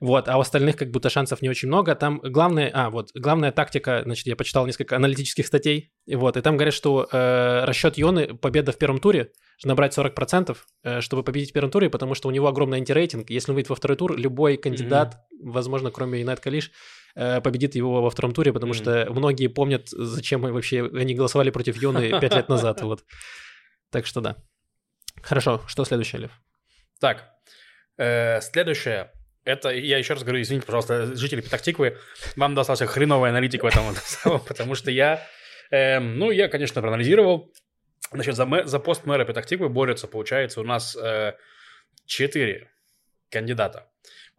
[0.00, 1.94] Вот, а у остальных как будто шансов не очень много.
[1.94, 6.56] Там главное, а, вот, главная тактика, значит, я почитал несколько аналитических статей, вот, и там
[6.56, 9.32] говорят, что расчет Йоны, победа в первом туре,
[9.64, 10.56] набрать 40%,
[11.00, 13.30] чтобы победить в первом туре, потому что у него огромный антирейтинг.
[13.30, 16.70] Если он выйдет во второй тур, любой кандидат, возможно, кроме Эйнат Калиш,
[17.14, 22.10] победит его во втором туре, потому что многие помнят, зачем вообще они голосовали против Йоны
[22.20, 22.82] пять лет назад.
[22.82, 23.04] Вот.
[23.90, 24.36] Так что да.
[25.22, 26.30] Хорошо, что следующее, Лев?
[27.00, 27.30] Так,
[27.98, 29.10] э, следующее.
[29.44, 31.98] это, я еще раз говорю, извините, пожалуйста, жители Петах-Тиквы,
[32.36, 33.94] вам достался хреновый аналитик в этом,
[34.46, 35.26] потому что я,
[35.70, 37.52] эм, ну, я, конечно, проанализировал,
[38.12, 41.34] значит, за, мэ, за пост мэра Петахтиквы борются, получается, у нас э,
[42.06, 42.70] четыре
[43.30, 43.89] кандидата.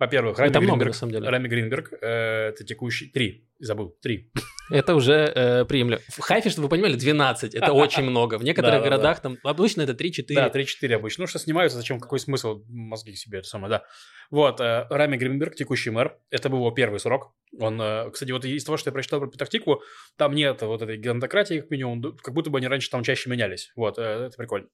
[0.01, 1.29] Во-первых, Рами, Гринберг, много, на самом деле.
[1.29, 3.09] Рами Гринберг, э, это текущий...
[3.09, 4.31] Три, забыл, три.
[4.71, 6.01] Это уже э, приемлемо.
[6.07, 7.53] В Хайфе, чтобы вы понимали, 12.
[7.53, 8.39] Это очень много.
[8.39, 10.33] В некоторых городах там обычно это 3-4.
[10.33, 11.23] Да, 3-4 обычно.
[11.23, 13.83] Ну, что снимаются, зачем, какой смысл мозги себе это самое, да.
[14.31, 17.35] Вот, э, Рами Гринберг, текущий мэр, это был его первый срок.
[17.59, 19.83] Он, э, кстати, вот из того, что я прочитал про Петахтику,
[20.15, 23.71] там нет вот этой гигантократии, как минимум, как будто бы они раньше там чаще менялись.
[23.75, 24.67] Вот, это прикольно.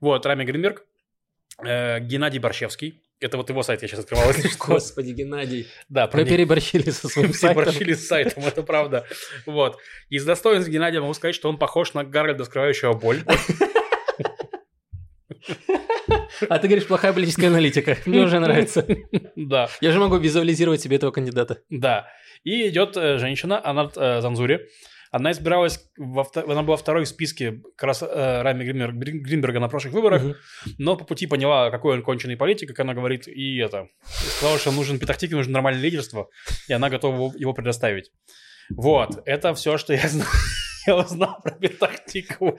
[0.00, 0.84] Вот, Рами Гринберг,
[1.60, 4.32] Геннадий Борщевский, это вот его сайт я сейчас открывал.
[4.58, 5.66] Господи, Геннадий.
[5.88, 7.64] Да, Мы переборщили со своим сайтом.
[7.64, 9.06] Переборщили с сайтом, это правда.
[9.46, 9.78] Вот.
[10.10, 13.22] Из достоинств Геннадия могу сказать, что он похож на Гарольда, скрывающего боль.
[16.48, 17.96] А ты говоришь, плохая политическая аналитика.
[18.06, 18.86] Мне уже нравится.
[19.36, 19.68] Да.
[19.80, 21.58] Я же могу визуализировать себе этого кандидата.
[21.70, 22.08] Да.
[22.42, 24.60] И идет э, женщина, она э, Занзури.
[25.14, 29.94] Она избиралась, во, она была второй в списке как раз э, Рами Гринберга на прошлых
[29.94, 30.34] выборах, угу.
[30.78, 33.86] но по пути поняла, какой он конченый политик, как она говорит, и это.
[34.02, 36.30] Сказала, что нужен Петахтике, нужно нормальное лидерство,
[36.66, 38.10] и она готова его предоставить.
[38.68, 40.28] Вот, это все, что я знаю.
[40.86, 42.58] Я узнал про Петахтику.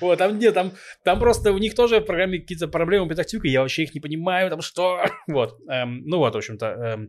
[0.00, 0.72] Вот, там нет, там,
[1.04, 4.50] там просто у них тоже в программе какие-то проблемы Петахтику, я вообще их не понимаю,
[4.50, 5.04] там что.
[5.28, 6.66] Вот, эм, ну вот, в общем-то.
[6.66, 7.08] Эм,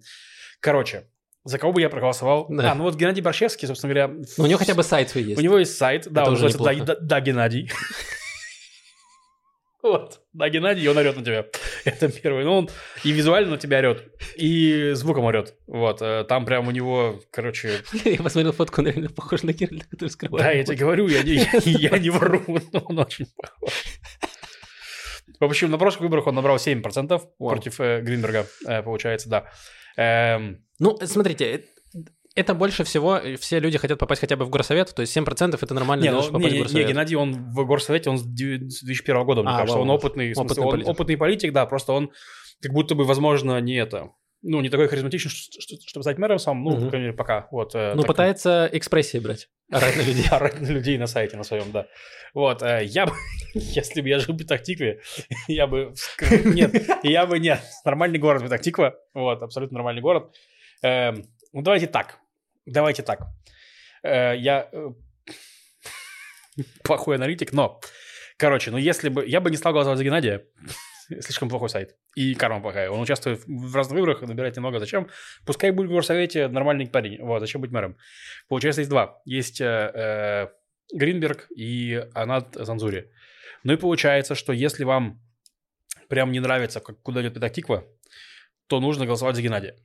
[0.60, 1.08] короче,
[1.44, 2.46] за кого бы я проголосовал?
[2.50, 2.72] Да.
[2.72, 4.14] А, ну вот Геннадий Борщевский, собственно говоря.
[4.38, 5.40] Ну, у него хотя бы сайт свой есть.
[5.40, 7.72] У него есть сайт, да, Это он называется да, да, да, Геннадий.
[9.84, 11.46] Вот, да, Геннадий, он орет на тебя.
[11.84, 12.46] Это первый.
[12.46, 12.70] Ну, он
[13.04, 15.56] и визуально на тебя орет, и звуком орет.
[15.68, 17.82] Вот, э, там прям у него, короче...
[18.06, 20.46] Я посмотрел фотку, он реально похож на Кирилла, который скрывает.
[20.46, 23.74] Да, я тебе говорю, я не, я не вру, но он очень похож.
[25.42, 29.52] В общем, на прошлых выборах он набрал 7% против э, Гринберга, э, получается, да.
[29.98, 30.64] Эм...
[30.80, 31.66] Ну, смотрите,
[32.36, 35.74] это больше всего все люди хотят попасть хотя бы в горсовет, то есть 7% это
[35.74, 36.86] нормально не, ну, попасть не, в горсовет.
[36.86, 40.56] Не, Геннадий, он в горсовете, он с 2001 года, мне а, кажется, он опытный, опытный,
[40.56, 40.88] смысле, политик.
[40.88, 42.12] он опытный политик, да, просто он
[42.62, 44.10] как будто бы, возможно, не это,
[44.44, 46.84] ну, не такой харизматичный, чтобы стать мэром сам, ну, угу.
[46.84, 47.48] по крайней мере, пока.
[47.50, 48.08] Вот, э, ну, так...
[48.08, 49.50] пытается экспрессии брать.
[49.72, 50.26] Орать на людей.
[50.32, 51.88] Орать на людей на сайте на своем, да.
[52.34, 53.14] Вот, э, я бы,
[53.54, 55.02] если бы я жил в Петахтикве,
[55.48, 55.94] я бы,
[56.44, 60.36] нет, я бы нет, нормальный город Петахтиква, вот, абсолютно нормальный город.
[60.84, 62.20] Эм, ну, давайте так,
[62.66, 63.22] давайте так.
[64.04, 64.70] Э, я
[66.84, 67.80] плохой аналитик, но,
[68.38, 70.46] короче, ну, если бы, я бы не стал голосовать за Геннадия,
[71.08, 71.96] слишком плохой сайт.
[72.16, 72.90] И карма плохая.
[72.90, 74.80] Он участвует в разных выборах, набирает немного.
[74.80, 75.10] Зачем?
[75.46, 77.22] Пускай будет в горсовете нормальный парень.
[77.22, 77.98] Вот, зачем быть мэром?
[78.48, 79.22] Получается, есть два.
[79.26, 80.48] Есть э, э,
[80.94, 83.12] Гринберг и Анат Занзури.
[83.64, 85.22] Ну и получается, что если вам
[86.10, 87.86] прям не нравится, как, куда идет Петахтиква,
[88.68, 89.76] то нужно голосовать за Геннадия.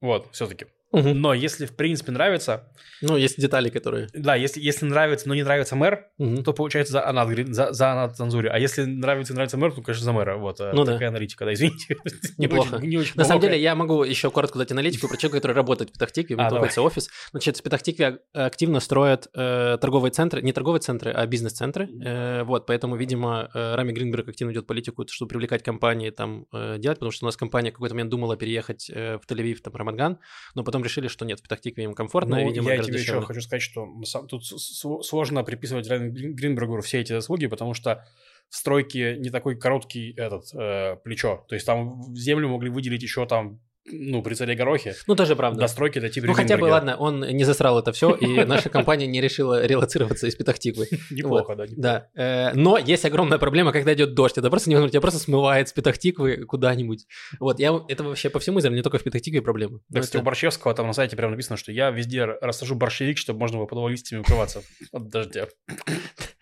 [0.00, 0.66] Вот, все-таки.
[0.90, 1.14] Угу.
[1.14, 2.68] Но если, в принципе, нравится...
[3.02, 4.08] Ну, есть детали, которые...
[4.12, 6.42] Да, если, если нравится, но не нравится мэр, угу.
[6.42, 8.50] то получается за Анат, за, за Анат Цензуре.
[8.50, 10.36] А если нравится нравится мэр, то, конечно, за мэра.
[10.36, 11.08] Вот, э, ну, такая да.
[11.08, 11.96] аналитика, да, извините.
[12.38, 12.76] Неплохо.
[12.78, 15.38] не очень, не очень На самом деле, я могу еще коротко дать аналитику про человека,
[15.38, 17.08] который работает в Петахтике, а, находится офис.
[17.30, 21.88] Значит, в Петахтике активно строят э, торговые центры, не торговые центры, а бизнес-центры.
[22.02, 26.78] Э, вот, поэтому, видимо, э, Рами Гринберг активно идет политику, чтобы привлекать компании там э,
[26.78, 29.74] делать, потому что у нас компания в какой-то момент думала переехать э, в Тель-Авив, там,
[29.74, 30.18] Рамадган,
[30.54, 33.40] но потом решили, что нет, в Петахтикве им комфортно, ну, видимо, я тебе еще хочу
[33.40, 33.88] сказать, что
[34.28, 38.04] тут сложно приписывать Гринбергу все эти заслуги, потому что
[38.48, 41.44] в стройке не такой короткий этот э, плечо.
[41.48, 44.94] То есть там в землю могли выделить еще там ну, при царе Горохе.
[45.06, 45.60] Ну, тоже правда.
[45.60, 49.06] Достройки это типа Ну, хотя бы, ладно, он не засрал это все, и наша компания
[49.06, 50.88] не решила релацироваться из Петахтиквы.
[51.10, 51.66] Неплохо, да.
[51.76, 52.08] Да.
[52.14, 54.38] Э, но есть огромная проблема, когда идет дождь.
[54.38, 57.06] Это просто невозможно, тебя просто смывает с Петахтиквы куда-нибуть.
[57.40, 59.80] Вот, я, это вообще по всему Израилю, не только в Петахтикве проблема.
[59.88, 63.40] Да, кстати, у Борщевского там на сайте прямо написано, что я везде рассажу борщевик, чтобы
[63.40, 65.48] можно было под листьями укрываться от дождя.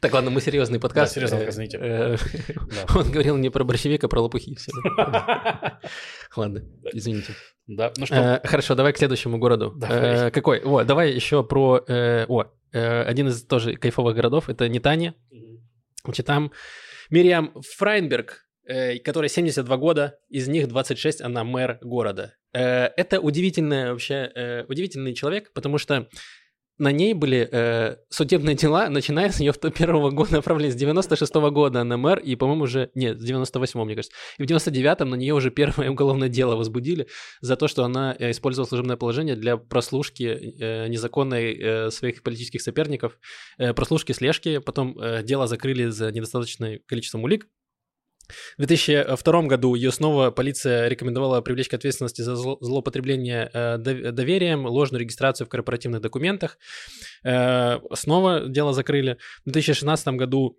[0.00, 1.14] Так, ладно, мы серьезный подкаст.
[1.14, 1.78] Да, серьезно, извините.
[1.80, 2.16] Э,
[2.94, 4.56] он говорил не про борщевика, а про лопухи.
[6.36, 7.34] Ладно, извините.
[7.66, 8.40] Да, ну что?
[8.42, 9.78] Э, хорошо, давай к следующему городу.
[9.88, 10.60] Э, какой?
[10.60, 11.84] О, давай еще про...
[12.28, 15.14] О, один из тоже кайфовых городов, это Нетания.
[16.04, 16.52] Значит, там
[17.10, 18.46] Мириам Фрайнберг,
[19.04, 22.34] которой 72 года, из них 26 она мэр города.
[22.52, 26.08] Это удивительный вообще, удивительный человек, потому что
[26.78, 31.50] на ней были э, судебные дела, начиная с ее первого года направления, с 96 -го
[31.50, 34.16] года на мэр, и, по-моему, уже, нет, с 98 мне кажется.
[34.38, 37.06] И в 99-м на нее уже первое уголовное дело возбудили
[37.40, 42.60] за то, что она э, использовала служебное положение для прослушки э, незаконной э, своих политических
[42.60, 43.18] соперников,
[43.58, 47.48] э, прослушки, слежки, потом э, дело закрыли за недостаточное количество улик,
[48.58, 55.00] В 2002 году ее снова полиция рекомендовала привлечь к ответственности за злоупотребление э, доверием, ложную
[55.00, 56.58] регистрацию в корпоративных документах.
[57.24, 59.18] Э, снова дело закрыли.
[59.44, 60.58] В 2016 году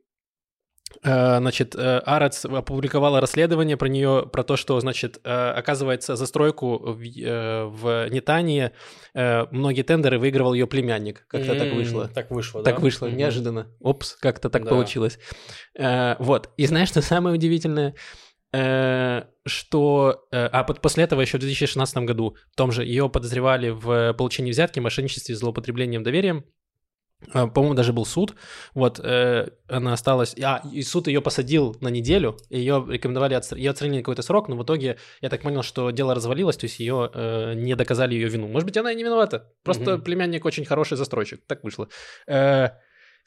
[1.03, 6.97] значит, э, Арец опубликовала расследование про нее, про то, что, значит, э, оказывается, застройку в,
[6.97, 8.71] в Нетании
[9.13, 11.25] многие тендеры выигрывал ее племянник.
[11.27, 12.07] Как-то mm-hmm, так вышло.
[12.07, 12.81] Так вышло, Так да?
[12.81, 13.15] вышло, mm-hmm.
[13.15, 13.67] неожиданно.
[13.79, 14.69] Опс, как-то так да.
[14.69, 15.19] получилось.
[15.77, 16.49] Вот.
[16.57, 17.95] И знаешь, что самое удивительное?
[19.45, 20.27] что...
[20.31, 24.79] А после этого еще в 2016 году в том же ее подозревали в получении взятки,
[24.79, 26.45] мошенничестве, злоупотреблением доверием.
[27.33, 28.35] А, по-моему, даже был суд.
[28.73, 30.35] Вот, э, она осталась...
[30.41, 33.57] А, и суд ее посадил на неделю, ее рекомендовали, отстр...
[33.57, 36.79] ее отстранили какой-то срок, но в итоге я так понял, что дело развалилось, то есть
[36.79, 38.47] ее э, не доказали ее вину.
[38.47, 39.51] Может быть, она и не виновата.
[39.63, 40.01] Просто mm-hmm.
[40.01, 41.41] племянник очень хороший застройщик.
[41.47, 41.89] Так вышло.
[42.27, 42.69] Э,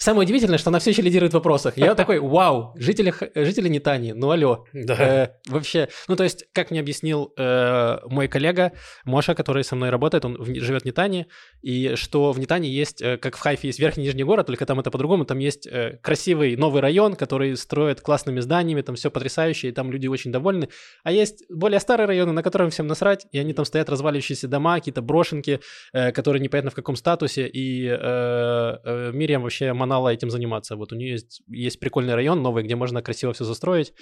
[0.02, 1.76] Самое удивительное, что она все еще лидирует в вопросах.
[1.76, 4.64] Я такой, вау, жители, жители Нетани, ну алло.
[4.72, 4.94] Да.
[4.94, 8.72] Э, вообще, ну то есть, как мне объяснил э, мой коллега
[9.04, 11.26] Моша, который со мной работает, он в, живет в Нетане,
[11.60, 14.64] и что в Нетане есть, э, как в Хайфе есть верхний и нижний город, только
[14.64, 19.10] там это по-другому, там есть э, красивый новый район, который строят классными зданиями, там все
[19.10, 20.70] потрясающе, и там люди очень довольны.
[21.04, 24.76] А есть более старые районы, на которых всем насрать, и они там стоят разваливающиеся дома,
[24.76, 25.60] какие-то брошенки,
[25.92, 30.76] э, которые непонятно в каком статусе, и э, э, Мириам вообще манала этим заниматься.
[30.76, 33.92] Вот у нее есть, есть прикольный район новый, где можно красиво все застроить,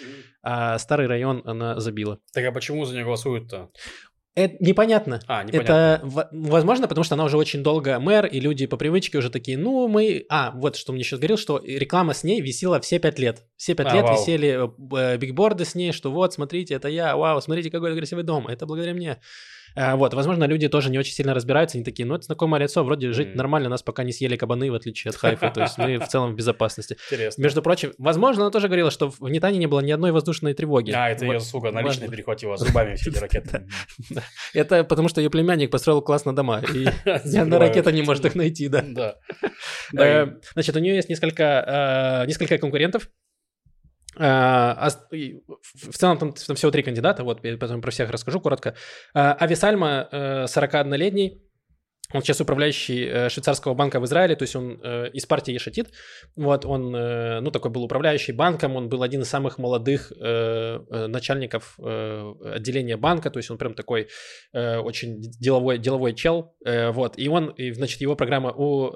[0.42, 2.18] а старый район она забила.
[2.32, 3.70] Так а почему за нее голосуют-то?
[4.34, 5.20] Это непонятно.
[5.26, 5.72] А, непонятно.
[5.72, 9.58] Это возможно, потому что она уже очень долго мэр, и люди по привычке уже такие,
[9.58, 10.26] ну, мы...
[10.28, 13.42] А, вот что мне сейчас говорил, что реклама с ней висела все пять лет.
[13.56, 14.14] Все пять а, лет вау.
[14.14, 18.46] висели э, бигборды с ней, что вот, смотрите, это я, вау, смотрите, какой красивый дом,
[18.46, 19.18] это благодаря мне.
[19.74, 22.84] А, вот, возможно, люди тоже не очень сильно разбираются, они такие, ну, это знакомое лицо,
[22.84, 25.98] вроде жить нормально, нас пока не съели кабаны, в отличие от Хайфа, то есть мы
[25.98, 26.96] в целом в безопасности.
[27.10, 27.42] Интересно.
[27.42, 30.92] Между прочим, возможно, она тоже говорила, что в Нитане не было ни одной воздушной тревоги.
[30.92, 33.66] А, это ее она лично перехватила зубами все эти ракеты.
[34.54, 36.84] Это потому, что ее племянник построил классно дома, и
[37.24, 38.84] ни одна ракета не может их найти, да.
[38.88, 39.16] Да.
[39.96, 43.08] Э, значит, у нее есть несколько э, несколько конкурентов,
[44.18, 48.74] а, в целом там, там всего три кандидата, вот, я потом про всех расскажу коротко.
[49.14, 54.80] А, Ависальма, 41-летний, э, он сейчас управляющий э, швейцарского банка в Израиле, то есть он
[54.82, 55.92] э, из партии Ешатит.
[56.36, 62.96] Вот он, ну, такой был управляющий банком, он был один из самых молодых начальников отделения
[62.96, 64.08] банка, то есть он прям такой
[64.52, 66.54] очень деловой, деловой чел.
[66.64, 68.92] Вот, и он, значит, его программа у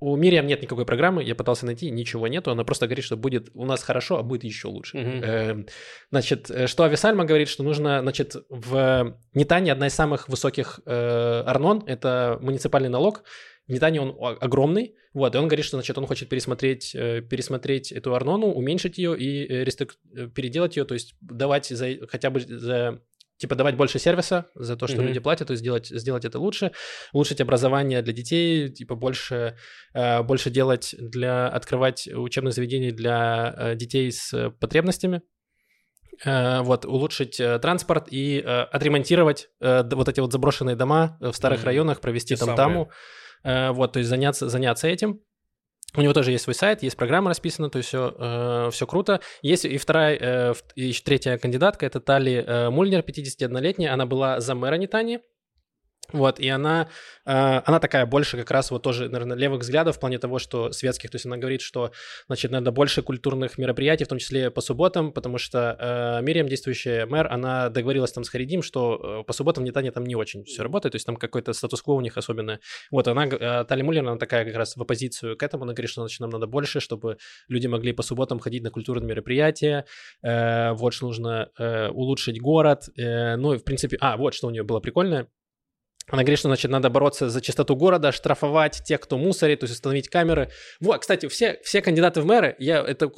[0.00, 2.50] у Мириам нет никакой программы, я пытался найти, ничего нету.
[2.50, 4.96] Она просто говорит, что будет у нас хорошо, а будет еще лучше.
[4.98, 5.70] Mm-hmm.
[6.10, 11.42] значит, э, что Ависальма говорит, что нужно, значит, в Нетане одна из самых высоких э,
[11.46, 13.24] арнон, это муниципальный налог.
[13.66, 17.92] В Нетане он огромный, вот, и он говорит, что, значит, он хочет пересмотреть, э, пересмотреть
[17.92, 19.96] эту арнону, уменьшить ее и рестик...
[20.34, 23.02] переделать ее, то есть давать за, хотя бы за
[23.38, 25.06] типа давать больше сервиса за то, что mm-hmm.
[25.06, 26.72] люди платят, то есть сделать, сделать это лучше,
[27.12, 29.56] улучшить образование для детей, типа больше,
[29.94, 35.22] э, больше делать для, открывать учебные заведения для э, детей с потребностями,
[36.24, 41.66] э, вот, улучшить транспорт и отремонтировать вот эти вот заброшенные дома в старых mm-hmm.
[41.66, 42.88] районах, провести Те там самые.
[43.44, 45.20] таму, вот, то есть заняться, заняться этим.
[45.96, 49.20] У него тоже есть свой сайт, есть программа расписана, то есть все, э, все круто.
[49.40, 54.54] Есть и вторая, э, и третья кандидатка, это Тали э, Мульнер, 51-летняя, она была за
[54.54, 55.20] мэра Нитани,
[56.12, 56.88] вот, и она,
[57.26, 57.30] э,
[57.64, 61.10] она такая больше как раз вот тоже, наверное, левых взглядов в плане того, что светских,
[61.10, 61.92] то есть она говорит, что,
[62.28, 67.04] значит, надо больше культурных мероприятий, в том числе по субботам, потому что э, Мириам, действующая
[67.04, 70.44] мэр, она договорилась там с Харидим, что э, по субботам в Нетане там не очень
[70.44, 72.60] все работает, то есть там какой-то статус-кво у них особенное.
[72.90, 75.90] Вот, она, э, Тали Муллер, она такая как раз в оппозицию к этому, она говорит,
[75.90, 77.18] что значит, нам надо больше, чтобы
[77.48, 79.84] люди могли по субботам ходить на культурные мероприятия,
[80.22, 84.46] э, вот, что нужно э, улучшить город, э, ну, и в принципе, а, вот, что
[84.46, 85.28] у нее было прикольное,
[86.08, 89.74] она говорит, что, значит, надо бороться за чистоту города, штрафовать тех, кто мусорит, то есть
[89.74, 90.50] установить камеры.
[90.80, 93.10] Вот, кстати, все, все кандидаты в мэры, я это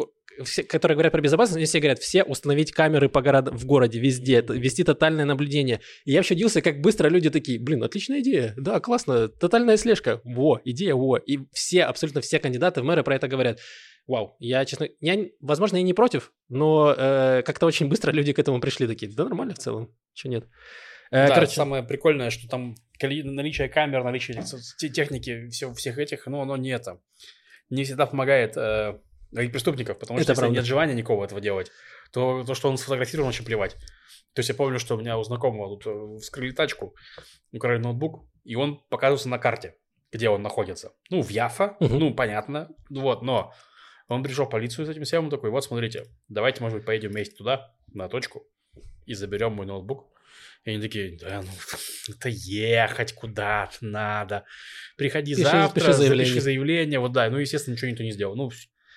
[0.45, 3.99] все, которые говорят про безопасность, они все говорят, все установить камеры по город, в городе,
[3.99, 5.81] везде, вести тотальное наблюдение.
[6.05, 10.21] И я вообще удивился, как быстро люди такие, блин, отличная идея, да, классно, тотальная слежка,
[10.25, 11.17] во, идея, во.
[11.17, 13.59] И все, абсолютно все кандидаты в мэры про это говорят.
[14.07, 18.39] Вау, я, честно, я, возможно, я не против, но э, как-то очень быстро люди к
[18.39, 20.47] этому пришли такие, да нормально в целом, что нет.
[21.11, 24.43] Э, да, Короче, самое прикольное, что там наличие камер, наличие
[24.93, 27.01] техники, все, всех этих, ну, оно не это.
[27.69, 28.99] Не всегда помогает э,
[29.33, 30.57] преступников, потому что это если правда.
[30.57, 31.71] нет желания никого этого делать,
[32.13, 33.77] то то, что он сфотографирован, очень плевать.
[34.35, 36.95] То есть я помню, что у меня у знакомого тут э, вскрыли тачку,
[37.53, 39.77] украли ноутбук, и он показывался на карте,
[40.13, 40.93] где он находится.
[41.11, 41.95] Ну, в Яфа, угу.
[41.97, 43.53] ну, понятно, вот, но
[44.07, 47.11] Он пришел в полицию с этим всем, он такой, вот смотрите, давайте, может быть, поедем
[47.11, 48.45] вместе туда, на точку,
[49.07, 50.09] и заберем мой ноутбук.
[50.65, 51.49] И они такие, да, ну,
[52.15, 54.45] это ехать куда-то надо.
[54.97, 56.27] Приходи пиши, завтра, пиши заявление.
[56.27, 57.01] запиши заявление.
[57.01, 58.37] Вот да, ну, естественно, ничего никто не сделал.
[58.37, 58.51] Ну,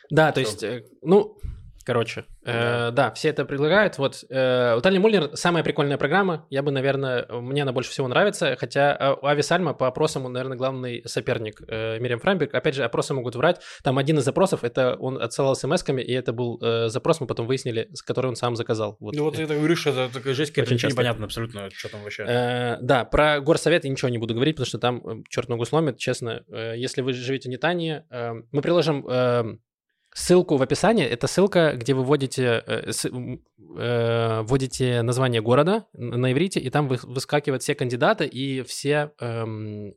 [0.09, 1.37] да, то есть, э, ну,
[1.85, 2.89] Короче, да.
[2.89, 3.97] Э, да, все это предлагают.
[3.97, 6.45] Вот э, у Тали Мульнер самая прикольная программа.
[6.49, 8.55] Я бы, наверное, мне она больше всего нравится.
[8.59, 12.53] Хотя э, у Ави Сальма по опросам он, наверное, главный соперник э, Мириам Фрайберг.
[12.53, 13.59] Опять же, опросы могут врать.
[13.83, 17.47] Там один из запросов, это он отсылал смс-ками, и это был э, запрос, мы потом
[17.47, 18.97] выяснили, с который он сам заказал.
[18.99, 19.15] Вот.
[19.15, 22.23] Ну вот говорю, что это такая жесть, какая-то ничего непонятно абсолютно, что там вообще.
[22.27, 25.65] Э, да, про горсовет я ничего не буду говорить, потому что там э, черт ногу
[25.65, 26.43] сломит, честно.
[26.49, 29.05] Э, если вы живете в Нетании, э, мы приложим...
[29.07, 29.57] Э,
[30.13, 31.05] Ссылку в описании.
[31.05, 36.87] Это ссылка, где вы вводите, э, с, э, вводите название города на иврите, и там
[36.87, 39.45] вы, выскакивают все кандидаты и все э,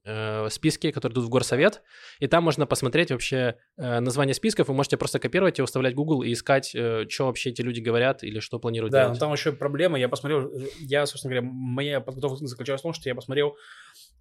[0.04, 1.82] э, списки, которые идут в горсовет.
[2.18, 4.68] И там можно посмотреть вообще э, название списков.
[4.68, 7.80] Вы можете просто копировать и вставлять в Google и искать, э, что вообще эти люди
[7.80, 9.18] говорят или что планируют да, делать.
[9.18, 9.98] Да, там еще проблема.
[9.98, 10.50] Я посмотрел,
[10.80, 13.56] я, собственно говоря, моя подготовка заключалась в том, что я посмотрел Э,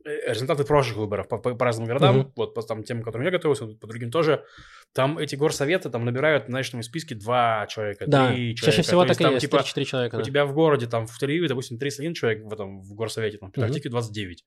[0.05, 2.31] результаты прошлых выборов по, по, по разным городам, угу.
[2.35, 4.45] вот по там, тем, которым я готовился, по другим тоже,
[4.93, 8.65] там эти горсоветы там набирают, там в списке два человека, да, три человека.
[8.65, 10.15] чаще всего То так есть, и есть, типа, 4 человека.
[10.15, 10.23] У да.
[10.23, 13.51] тебя в городе, там, в Тель-Авиве, допустим, 31 человек в этом, в горсовете, там, в
[13.53, 13.93] Петахтике угу.
[13.93, 14.45] 29.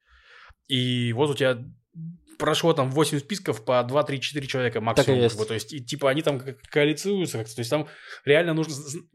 [0.68, 1.58] И вот у тебя
[2.38, 5.06] прошло там 8 списков по 2, 3, 4 человека максимум.
[5.06, 5.36] Так и есть.
[5.36, 6.40] Вот, то есть, и, типа, они там
[6.70, 7.56] коалицируются как-то.
[7.56, 7.88] То есть, там
[8.24, 8.74] реально нужно...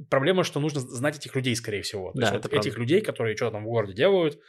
[0.09, 2.11] Проблема, что нужно знать этих людей, скорее всего.
[2.11, 4.39] То да, есть, вот этих людей, которые что-то там в городе делают,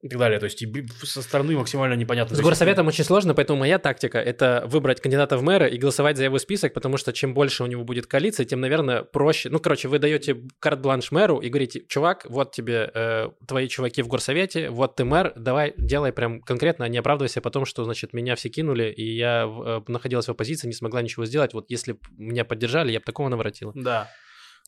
[0.00, 0.38] и так далее.
[0.38, 0.62] То есть
[1.02, 2.36] со стороны максимально непонятно.
[2.36, 6.24] С горсоветом очень сложно, поэтому моя тактика– это выбрать кандидата в мэра и голосовать за
[6.24, 9.50] его список, потому что чем больше у него будет коалиции, тем, наверное, проще.
[9.50, 14.08] Ну, короче, вы даете карт-бланш мэру и говорите, чувак, вот тебе э, твои чуваки в
[14.08, 18.36] горсовете, вот ты мэр, давай делай прям конкретно, а не оправдывайся потом, что, значит, меня
[18.36, 21.54] все кинули, и я э, находилась в оппозиции, не смогла ничего сделать.
[21.54, 23.72] Вот если бы меня поддержали, я бы такого наворотила.
[23.74, 24.08] Да.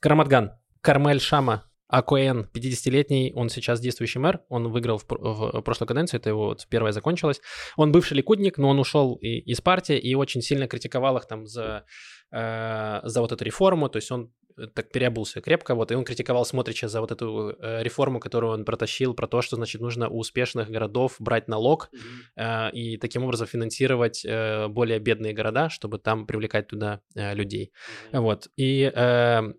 [0.01, 0.53] Караматган.
[0.81, 6.21] Кармель Шама а Коэн, 50-летний, он сейчас действующий мэр, он выиграл в, в прошлую каденцию,
[6.21, 7.41] это его вот первая закончилась.
[7.77, 11.47] Он бывший ликудник, но он ушел и, из партии и очень сильно критиковал их там
[11.47, 11.85] за,
[12.33, 16.05] э, за вот эту реформу, то есть он э, так переобулся крепко, вот, и он
[16.05, 20.09] критиковал Смотрича за вот эту э, реформу, которую он протащил, про то, что, значит, нужно
[20.09, 22.71] у успешных городов брать налог mm-hmm.
[22.71, 27.73] э, и таким образом финансировать э, более бедные города, чтобы там привлекать туда э, людей.
[28.13, 28.21] Mm-hmm.
[28.21, 29.53] Вот, и э, Э,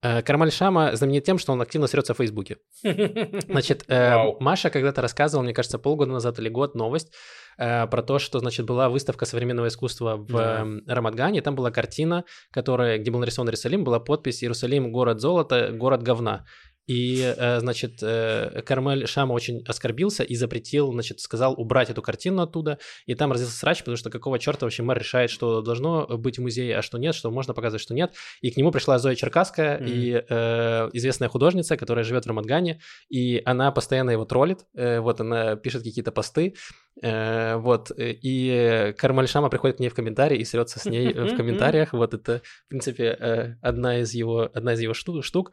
[0.00, 2.58] Кармаль Шама знаменит тем, что он активно срется в Фейсбуке.
[2.82, 7.12] Значит, э, Маша когда-то рассказывала, мне кажется, полгода назад или год новость
[7.58, 10.66] э, про то, что, значит, была выставка современного искусства в да.
[10.86, 16.02] Рамадгане, там была картина, которая, где был нарисован Иерусалим, была подпись «Иерусалим– город золота, город
[16.02, 16.44] говна».
[16.88, 22.42] И, э, значит, э, Кармель Шама очень оскорбился и запретил, значит, сказал убрать эту картину
[22.42, 22.78] оттуда.
[23.04, 26.42] И там родился срач, потому что какого черта вообще мэр решает, что должно быть в
[26.42, 28.14] музее, а что нет, что можно показывать, что нет.
[28.40, 29.88] И к нему пришла Зоя Черкасская, mm-hmm.
[29.90, 32.80] и э, известная художница, которая живет в Рамадгане,
[33.10, 34.64] и она постоянно его троллит.
[34.74, 36.54] Э, вот она пишет какие-то посты.
[37.02, 41.36] Э, вот, и Кармаль Шама приходит к ней в комментарии и срется с ней в
[41.36, 41.92] комментариях.
[41.92, 45.52] Вот это, в принципе, одна из его, одна из его штук.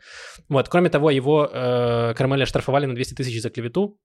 [0.50, 4.00] Вот, кроме того, его э, Кармеля штрафовали на 200 тысяч за клевету,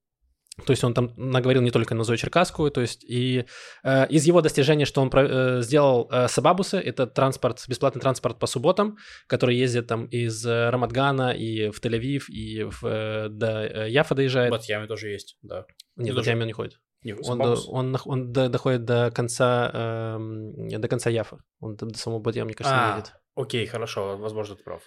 [0.66, 3.46] то есть он там наговорил не только на Зою Черкасскую, то есть и
[3.82, 8.38] э, из его достижения, что он про, э, сделал э, Сабабусы, это транспорт, бесплатный транспорт
[8.38, 13.64] по субботам, который ездит там из э, Рамадгана и в Тель-Авив, и в, э, до
[13.64, 14.50] э, Яфа доезжает.
[14.50, 15.66] В Батьяме тоже есть, да.
[15.96, 16.78] Нет, в Батьяме он не ходит.
[17.02, 21.38] Не, он, до, он, он, до, доходит до конца, э, до конца Яфа.
[21.60, 23.14] Он до самого Батьяма, мне кажется, а, не едет.
[23.34, 24.82] Окей, хорошо, возможно, ты прав.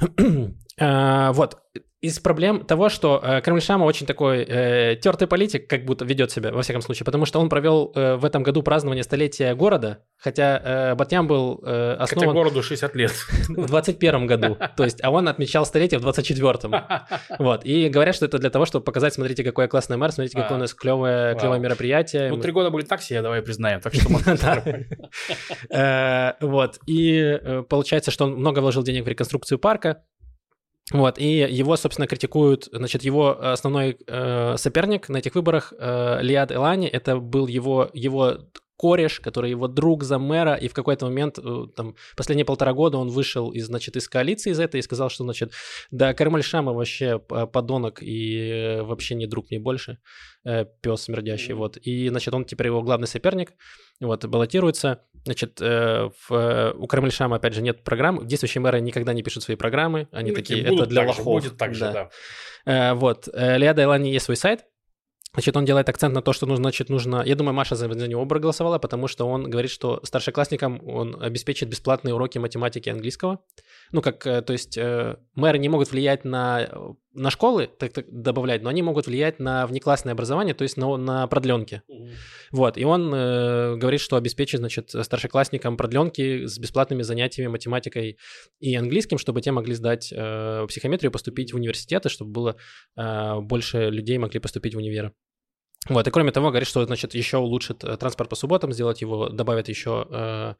[0.80, 1.58] а, вот,
[2.00, 6.30] из проблем того, что э, Кремль Шама очень такой э, тертый политик, как будто ведет
[6.30, 10.04] себя, во всяком случае, потому что он провел э, в этом году празднование столетия города,
[10.16, 12.28] хотя э, Батьям был э, основан...
[12.28, 13.12] Хотя городу 60 лет.
[13.48, 16.74] В 21 году, то есть, а он отмечал столетие в 24-м.
[17.40, 20.40] Вот, и говорят, что это для того, чтобы показать, смотрите, какой я классный мэр, смотрите,
[20.40, 22.30] какое у нас клевое, клевое мероприятие.
[22.30, 24.08] Ну, три года были так себе, давай признаем, так что
[25.70, 30.04] э, Вот, и э, получается, что он много вложил денег в реконструкцию парка,
[30.92, 36.50] вот, и его, собственно, критикуют, значит, его основной э, соперник на этих выборах, э, Лиад
[36.50, 38.38] Элани, это был его, его
[38.78, 42.96] кореш, который его друг за мэра, и в какой-то момент, э, там, последние полтора года
[42.96, 45.52] он вышел из, значит, из коалиции из этой и сказал, что, значит,
[45.90, 49.98] да, Кармаль Шама вообще подонок и э, вообще не друг мне больше,
[50.44, 51.56] э, пес смердящий, mm-hmm.
[51.56, 51.76] вот.
[51.78, 53.52] И, значит, он теперь его главный соперник,
[54.00, 55.02] вот, баллотируется.
[55.24, 59.56] Значит, в, у Кармаль Шама, опять же, нет программ, действующие мэры никогда не пишут свои
[59.56, 61.24] программы, они ну, такие, это для лохов.
[61.24, 62.10] Будет так же, да.
[62.64, 62.94] да.
[62.94, 64.64] Вот, Лиада Элани есть свой сайт,
[65.34, 67.22] Значит, он делает акцент на то, что нужно, значит, нужно...
[67.24, 72.14] Я думаю, Маша за, него проголосовала, потому что он говорит, что старшеклассникам он обеспечит бесплатные
[72.14, 73.40] уроки математики и английского.
[73.92, 76.66] Ну, как, э, то есть, э, мэры не могут влиять на,
[77.12, 80.96] на школы, так, так добавлять, но они могут влиять на внеклассное образование, то есть на,
[80.96, 81.82] на продленки.
[81.90, 82.14] Mm-hmm.
[82.52, 88.18] Вот, и он э, говорит, что обеспечит, значит, старшеклассникам продленки с бесплатными занятиями математикой
[88.60, 92.56] и английским, чтобы те могли сдать э, психометрию, поступить в университеты, чтобы было
[92.96, 95.12] э, больше людей могли поступить в универы.
[95.88, 99.28] Вот, и кроме того, говорит, что, значит, еще улучшит э, транспорт по субботам, сделать его,
[99.28, 100.54] добавит еще э,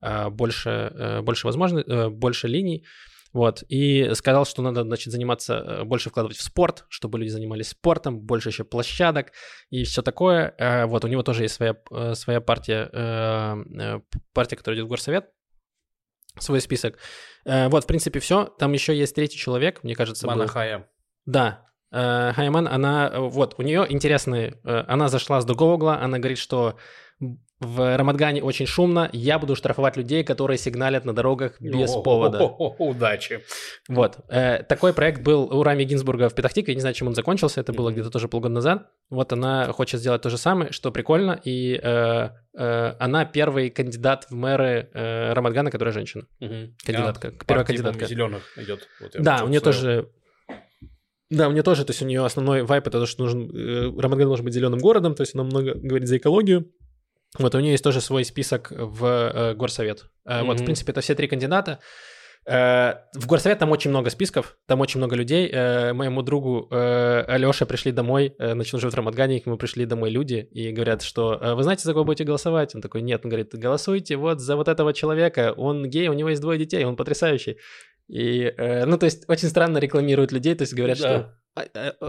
[0.00, 2.84] э, больше, э, больше возможностей, э, больше линий.
[3.32, 7.68] Вот, и сказал, что надо, значит, заниматься, э, больше вкладывать в спорт, чтобы люди занимались
[7.68, 9.32] спортом, больше еще площадок
[9.68, 10.52] и все такое.
[10.58, 12.86] Э, вот, у него тоже есть своя, э, своя партия,
[14.32, 15.30] партия, которая идет в горсовет,
[16.38, 16.98] свой список.
[17.44, 18.46] Вот, в принципе, все.
[18.58, 20.26] Там еще есть третий человек, мне кажется.
[20.26, 20.78] Манахая.
[20.78, 20.84] Был...
[21.26, 26.76] Да, Хайман, она, вот, у нее интересный, она зашла с другого угла, она говорит, что
[27.60, 32.38] в Рамадгане очень шумно, я буду штрафовать людей, которые сигналят на дорогах без о, повода.
[32.42, 33.40] О, о, о, удачи.
[33.86, 34.18] Вот.
[34.28, 37.60] Э, такой проект был у Рами Гинзбурга в Петахтике, я не знаю, чем он закончился,
[37.60, 38.88] это было где-то тоже полгода назад.
[39.10, 44.26] Вот она хочет сделать то же самое, что прикольно, и э, э, она первый кандидат
[44.30, 46.24] в мэры э, Рамадгана, которая женщина.
[46.40, 46.74] Угу.
[46.86, 48.06] Кандидатка, а, первая кандидатка.
[48.06, 48.88] зеленых идет.
[49.00, 50.08] Вот да, у нее тоже
[51.30, 54.26] да, мне тоже, то есть у нее основной вайп это то, что нужен, э, Рамадган
[54.26, 56.72] должен быть зеленым городом, то есть она много говорит за экологию,
[57.38, 60.06] вот у нее есть тоже свой список в э, горсовет.
[60.24, 60.44] Э, mm-hmm.
[60.44, 61.78] Вот, в принципе, это все три кандидата.
[62.46, 65.48] Э, в горсовет там очень много списков, там очень много людей.
[65.52, 69.58] Э, моему другу э, Алёше пришли домой, э, значит, он живет в Рамадгане, к нему
[69.58, 72.74] пришли домой люди и говорят, что э, вы знаете, за кого будете голосовать?
[72.74, 76.30] Он такой, нет, он говорит, голосуйте вот за вот этого человека, он гей, у него
[76.30, 77.58] есть двое детей, он потрясающий.
[78.08, 81.04] И, э, ну, то есть, очень странно рекламируют людей, то есть говорят, да.
[81.04, 81.39] что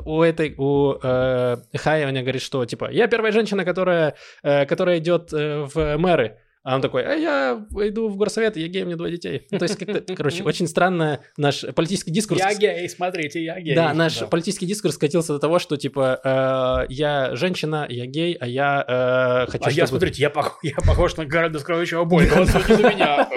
[0.06, 5.34] у этой, у э, она говорит, что, типа, я первая женщина, которая, э, которая идет
[5.34, 6.38] э, в мэры.
[6.64, 9.48] А он такой, а я иду в горсовет, я гей, у меня двое детей.
[9.50, 12.40] Ну, то есть, как-то, короче, очень странно наш политический дискурс...
[12.40, 13.74] Я гей, смотрите, я гей.
[13.74, 14.28] Да, наш да.
[14.28, 19.52] политический дискурс скатился до того, что, типа, э, я женщина, я гей, а я э,
[19.52, 19.64] хочу...
[19.64, 19.74] А чтобы...
[19.74, 20.60] я, смотрите, я, пох...
[20.62, 23.28] я похож на Гарольда Скровичева Бой, голосуйте за меня.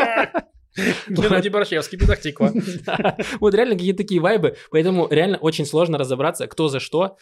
[1.08, 2.52] Геннадий Борщевский, Педактиква.
[3.40, 7.16] Вот реально какие-то такие вайбы, поэтому реально очень сложно разобраться, кто за что.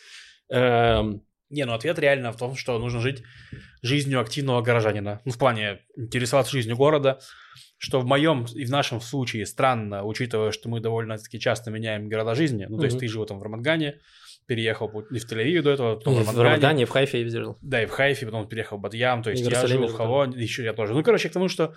[0.51, 3.23] Эм, Не, ну ответ реально в том, что нужно жить
[3.83, 5.21] жизнью активного горожанина.
[5.25, 7.19] Ну, в плане интересоваться жизнью города,
[7.79, 12.35] что в моем и в нашем случае странно, учитывая, что мы довольно-таки часто меняем города
[12.35, 12.67] жизни.
[12.69, 14.01] Ну, то есть ты живу там в Рамадгане,
[14.47, 16.85] переехал и в Тель-Авиве до этого, потом в, в Рамадане.
[16.85, 17.59] в Хайфе я жил.
[17.63, 20.65] Да, и в Хайфе, потом переехал в Бадьям, то есть я жил в Хавон, еще
[20.65, 20.95] я тоже.
[20.95, 21.75] Ну, короче, к тому, что,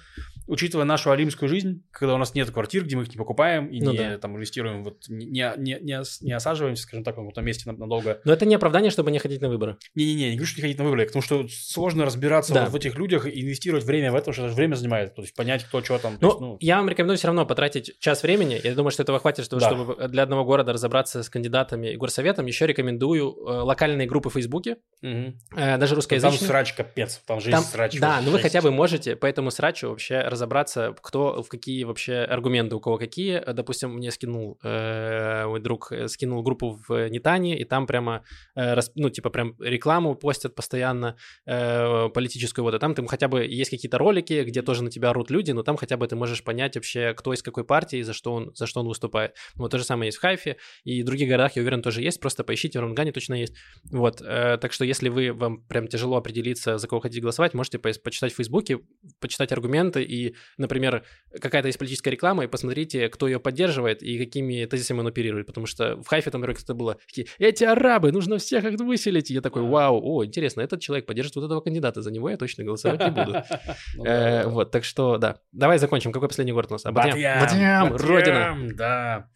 [0.47, 3.81] учитывая нашу алимскую жизнь, когда у нас нет квартир, где мы их не покупаем и
[3.81, 4.17] ну, не да.
[4.17, 8.21] там инвестируем, вот не, не, не, не осаживаемся, скажем так, в каком-то месте надолго.
[8.25, 9.77] Но это не оправдание, чтобы не ходить на выборы.
[9.93, 12.63] Не-не-не, не говорю, что не ходить на выборы, потому что сложно разбираться да.
[12.63, 15.35] вот в этих людях и инвестировать время в это, что это время занимает, то есть
[15.35, 16.17] понять, кто что там.
[16.21, 19.19] Ну, есть, ну, я вам рекомендую все равно потратить час времени, я думаю, что этого
[19.19, 19.67] хватит, чтобы, да.
[19.69, 24.33] чтобы для одного города разобраться с кандидатами и горсоветом, еще рекомендую Э, локальные группы в
[24.33, 25.33] Фейсбуке, угу.
[25.55, 26.39] даже русскоязычные.
[26.39, 27.99] Там срач капец, там жизнь там, срач.
[27.99, 32.19] Да, но вы хотя бы можете по этому срачу вообще разобраться, кто в какие вообще
[32.19, 33.39] аргументы, у кого какие.
[33.53, 38.23] Допустим, мне скинул, э, мой друг скинул группу в Нетане, и там прямо,
[38.55, 43.45] э, ну, типа прям рекламу постят постоянно э, политическую, вот, и там там хотя бы
[43.45, 46.43] есть какие-то ролики, где тоже на тебя орут люди, но там хотя бы ты можешь
[46.43, 49.35] понять вообще, кто из какой партии, за что он, за что он выступает.
[49.55, 52.19] Вот то же самое есть в Хайфе, и в других городах, я уверен, тоже есть,
[52.19, 53.55] просто поищите в Рангане, точно есть.
[53.91, 57.79] Вот, э, так что если вы, вам прям тяжело определиться, за кого хотите голосовать, можете
[57.79, 58.79] по почитать в Фейсбуке,
[59.19, 61.03] почитать аргументы и, например,
[61.39, 65.65] какая-то есть политическая реклама, и посмотрите, кто ее поддерживает и какими тезисами он оперирует, потому
[65.65, 69.33] что в Хайфе там, например, кто-то было, такие, эти арабы, нужно всех их выселить, и
[69.33, 72.63] я такой, вау, о, интересно, этот человек поддерживает вот этого кандидата, за него я точно
[72.63, 73.35] голосовать не буду.
[73.95, 75.39] Ну э, вот, так что, да.
[75.51, 76.11] Давай закончим.
[76.11, 76.83] Какой последний город у нас?
[76.83, 78.57] Батьям, Родина.
[78.73, 79.29] Да.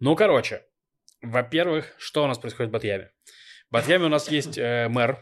[0.00, 0.62] Ну, короче,
[1.22, 3.10] во-первых, что у нас происходит в Батьяме?
[3.68, 5.18] В Батьяме у нас есть э, мэр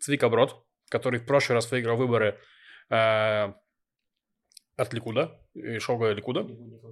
[0.00, 2.38] Цвика Брод, который в прошлый раз выиграл выборы
[2.90, 3.52] э,
[4.76, 5.38] от Ликуда,
[5.78, 6.46] Шога Ликуда,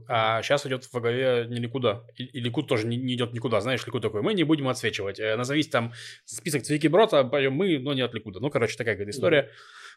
[0.09, 2.07] а сейчас идет во главе не Ликуда.
[2.17, 3.61] И, и Ликуд тоже не, не идет никуда.
[3.61, 5.19] Знаешь, Ликуд такой, мы не будем отсвечивать.
[5.19, 5.93] Э, назовись там
[6.25, 8.41] список Цвики Брода, поем мы, но не от Ликуда.
[8.41, 9.51] Ну, короче, такая какая-то история.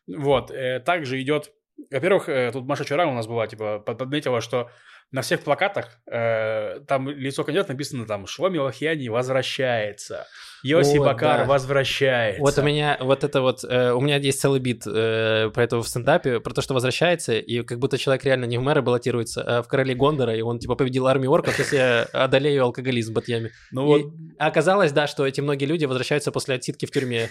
[0.08, 0.20] Да.
[0.20, 0.52] Вот.
[0.52, 1.52] Э, также идет
[1.92, 4.70] Во-первых, э, тут Маша вчера у нас была, типа, подметила, что
[5.12, 10.26] на всех плакатах э, там лицо кандидата написано там «Шломи Лохьяни возвращается»,
[10.64, 11.46] «Йоси Вот, Бакар да.
[11.46, 12.42] возвращается».
[12.42, 15.78] Вот у меня вот это вот, э, у меня есть целый бит э, про это
[15.78, 19.44] в стендапе, про то, что возвращается, и как будто человек реально не в мэра баллотируется,
[19.44, 23.16] а в короли Гондора, и он типа победил армию орков, если я одолею алкоголизм в
[23.16, 23.52] Батьяме.
[23.72, 27.30] Ну И вот, оказалось, да, что эти многие люди возвращаются после отсидки в тюрьме,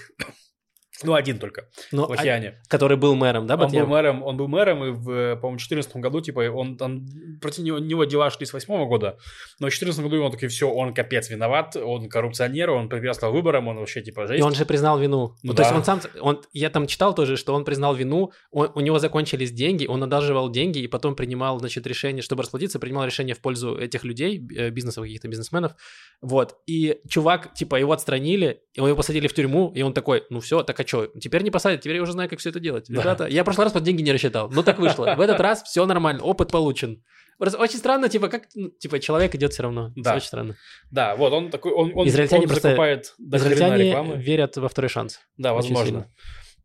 [1.04, 2.60] ну один только, ну, в а- Лохьяне.
[2.68, 5.04] который был мэром, да, Он был мэром, он был мэром, и в,
[5.36, 7.06] по-моему, 2014 году, типа, он там,
[7.40, 9.18] против него, него дела шли с 2008 года,
[9.60, 13.68] но в 2014 году он такой, все, он капец виноват, он коррупционер, он препятствовал выборам,
[13.68, 14.40] он вообще, типа, жесть.
[14.40, 15.34] И он же признал вину.
[15.42, 15.76] Ну Ну, то есть да.
[15.78, 19.52] он сам, он, я там читал тоже, что он признал вину, он- у него закончились
[19.52, 23.76] деньги, он одалживал деньги и потом принимал, значит, решение, чтобы расплатиться, принимал решение в пользу
[23.76, 25.72] этих людей, э, бизнесов, каких-то бизнесменов,
[26.20, 26.56] вот.
[26.66, 30.78] И чувак, типа, его отстранили, его посадили в тюрьму, и он такой, ну все, так
[30.80, 32.86] а что, теперь не посадят, теперь я уже знаю, как все это делать.
[32.88, 33.00] Да.
[33.00, 35.14] Ребята, я в прошлый раз под деньги не рассчитал, ну так вышло.
[35.16, 37.02] В этот раз все нормально, опыт получен.
[37.38, 39.92] Просто очень странно, типа, как, ну, типа, человек идет все равно.
[39.96, 40.14] Да.
[40.14, 40.56] Очень странно.
[40.92, 44.16] Да, вот он такой, он, он, Израильтяне он просто- закупает до Израильтяне рекламы.
[44.16, 45.18] верят во второй шанс.
[45.36, 46.08] Да, возможно.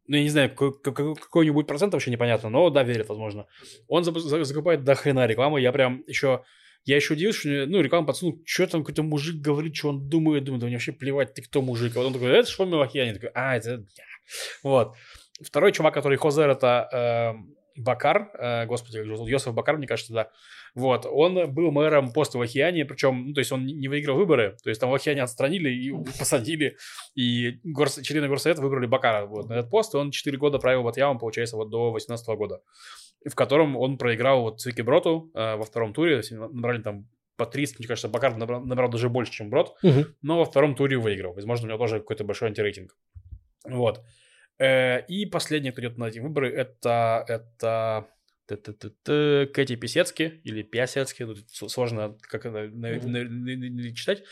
[0.06, 3.48] Ну, я не знаю, какой, какой, какой нибудь процент вообще непонятно, но да, верит, возможно.
[3.88, 5.60] Он за- за- закупает до хрена рекламы.
[5.60, 6.44] Я прям еще...
[6.86, 10.46] Я еще удивился, что, ну, реклама пацану, что там какой-то мужик говорит, что он думает,
[10.46, 11.96] думает, да мне вообще плевать, ты кто мужик.
[11.96, 13.14] А вот он такой, это Шломи Лохьяни.
[13.14, 13.84] такой, а, это...
[14.64, 14.70] я».
[14.70, 14.96] Вот.
[15.42, 19.88] Второй чувак, который Хозер, это э, Бакар, э, господи, как же зовут, Йосиф Бакар, мне
[19.88, 20.30] кажется, да.
[20.76, 24.70] Вот, он был мэром после Лохьяни, причем, ну, то есть он не выиграл выборы, то
[24.70, 26.78] есть там Лохьяни отстранили и посадили,
[27.16, 28.00] и горс...
[28.02, 31.56] члены горсовета выбрали Бакара вот, на этот пост, и он 4 года правил Батьямом, получается,
[31.56, 32.62] вот до 18 года,
[33.26, 37.08] в котором он проиграл вот Цвике Броту э, во втором туре, набрали там
[37.38, 39.76] по 30, мне кажется, Бакар набрал, набрал даже больше, чем Брод,
[40.22, 41.34] но во втором туре выиграл.
[41.34, 42.98] Возможно, у него тоже какой-то большой антирейтинг.
[43.64, 44.04] Вот.
[44.60, 48.10] Э, И последний, кто идет на эти выборы, это, это
[48.48, 50.68] Кэти Писецки или
[51.48, 52.68] с- сложно как это
[53.94, 54.24] читать.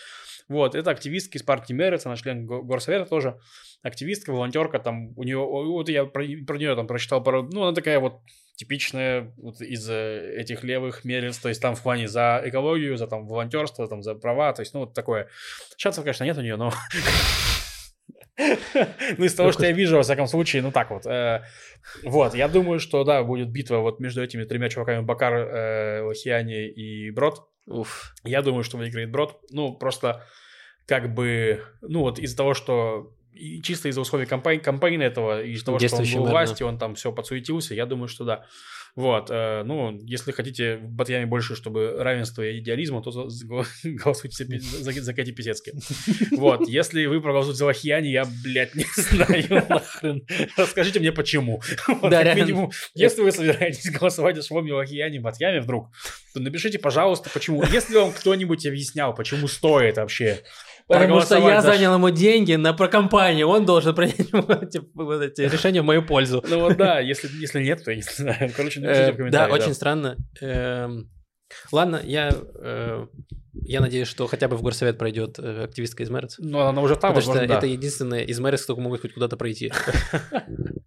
[0.49, 3.39] Вот, это активистка из партии Мерец, она член го- горсовета тоже,
[3.83, 7.73] активистка, волонтерка, там у нее, вот я про, про нее там прочитал пару, ну, она
[7.75, 8.21] такая вот
[8.55, 13.07] типичная вот из э, этих левых мерец, то есть там в плане за экологию, за
[13.07, 15.27] там волонтерство, там за права, то есть, ну, вот такое.
[15.75, 16.71] Шансов, конечно, нет у нее, но...
[18.37, 21.05] Ну, из того, что я вижу, во всяком случае, ну, так вот.
[21.05, 21.43] э,
[22.03, 26.67] Вот, я думаю, что, да, будет битва вот между этими тремя чуваками, Бакар, э, Лохиани
[26.67, 27.47] и Брод.
[27.65, 28.13] Уф.
[28.23, 29.39] Я думаю, что выиграет Брод.
[29.51, 30.25] Ну, просто
[30.85, 35.51] как бы, ну, вот из-за того, что и чисто из-за условий кампании, кампании этого, и
[35.51, 38.45] из-за того, что он был у власти, он там все подсуетился, я думаю, что да.
[38.97, 43.11] Вот, э, ну, если хотите в Батьяме больше, чтобы равенство и идеализма, то
[43.83, 45.73] голосуйте за, за, за Кэти Писецки.
[46.37, 50.25] Вот, если вы проголосуете за Лохьяни, я, блядь, не знаю нахрен.
[50.57, 51.61] Расскажите мне, почему.
[51.87, 55.91] Вот, Да, минимум, если вы собираетесь голосовать за Шломи Лохьяни в Батьяме вдруг,
[56.33, 57.63] то напишите, пожалуйста, почему.
[57.71, 60.41] Если вам кто-нибудь объяснял, почему стоит вообще
[60.87, 64.31] Потому что я за занял ему деньги на прокомпанию, он должен принять
[64.93, 66.43] вот эти, решения в мою пользу.
[66.47, 68.51] Ну вот да, если, если нет, то я не знаю.
[68.55, 69.53] Короче, напишите Э, в Да, комментариях.
[69.53, 70.17] очень странно.
[70.41, 71.09] Эм,
[71.71, 72.29] Ладно, я,
[72.61, 73.05] э,
[73.53, 76.35] я надеюсь, что хотя бы в горсовет пройдет э, активистка из Мэрц.
[76.39, 77.57] Ну, она уже там, Потому что возможно, да.
[77.57, 79.71] это единственная из Мэрц, кто могут хоть куда-то пройти.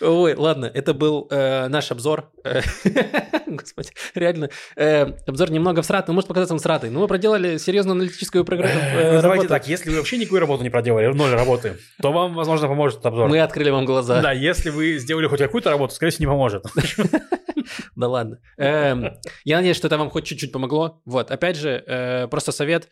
[0.00, 2.30] Ой, ладно, это был э, наш обзор.
[2.44, 2.60] Э,
[3.46, 4.50] Господи, реально.
[4.76, 6.90] Э, обзор немного всратый, может показаться он всратый.
[6.90, 8.74] Но мы проделали серьезную аналитическую программу.
[8.94, 12.68] Ну, Давайте так, если вы вообще никакую работу не проделали, ноль работы, то вам, возможно,
[12.68, 13.28] поможет этот обзор.
[13.28, 14.20] Мы открыли вам глаза.
[14.20, 16.64] Да, если вы сделали хоть какую-то работу, скорее всего, не поможет.
[17.96, 18.40] Да ладно.
[18.58, 19.14] Эм,
[19.44, 21.00] Я надеюсь, что это вам хоть чуть-чуть помогло.
[21.06, 22.88] Вот, опять же, э, просто совет.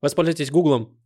[0.00, 0.98] Воспользуйтесь Гуглом.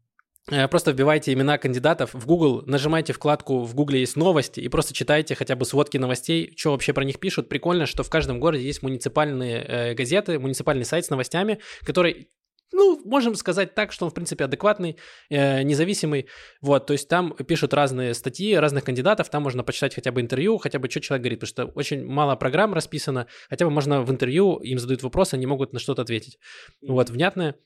[0.51, 4.94] Э, Просто вбивайте имена кандидатов в Google, нажимайте вкладку «В Гугле есть новости» и просто
[4.94, 7.49] читайте хотя бы сводки новостей, что вообще про них пишут.
[7.49, 12.28] Прикольно, что в каждом городе есть муниципальные э, газеты, муниципальный сайт с новостями, который,
[12.72, 14.99] ну, можем сказать так, что он, в принципе, адекватный,
[15.30, 16.28] э, независимый.
[16.61, 20.59] Вот, то есть там пишут разные статьи разных кандидатов, там можно почитать хотя бы интервью,
[20.59, 24.11] хотя бы что человек говорит, потому что очень мало программ расписано, хотя бы можно в
[24.12, 26.38] интервью, им задают вопросы, они могут на что-то ответить.
[26.82, 27.57] Вот, внятное.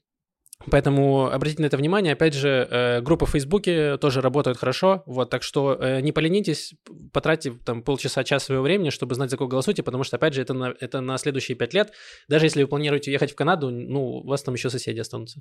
[0.71, 2.13] Поэтому обратите на это внимание.
[2.13, 5.03] Опять же, э, группы в Фейсбуке тоже работают хорошо.
[5.07, 6.75] Вот, так что э, не поленитесь,
[7.15, 10.43] потратьте там полчаса, час своего времени, чтобы знать, за кого голосуете, потому что, опять же,
[10.43, 11.93] это на, это на следующие пять лет.
[12.29, 15.41] Даже если вы планируете ехать в Канаду, ну, у вас там еще соседи останутся.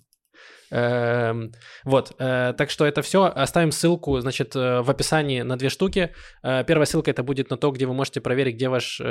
[0.72, 1.52] Эм,
[1.84, 3.26] Вот, э, так что это все.
[3.26, 6.14] Оставим ссылку, значит, в описании на две штуки.
[6.42, 9.02] Первая ссылка это будет на то, где вы можете проверить, где ваш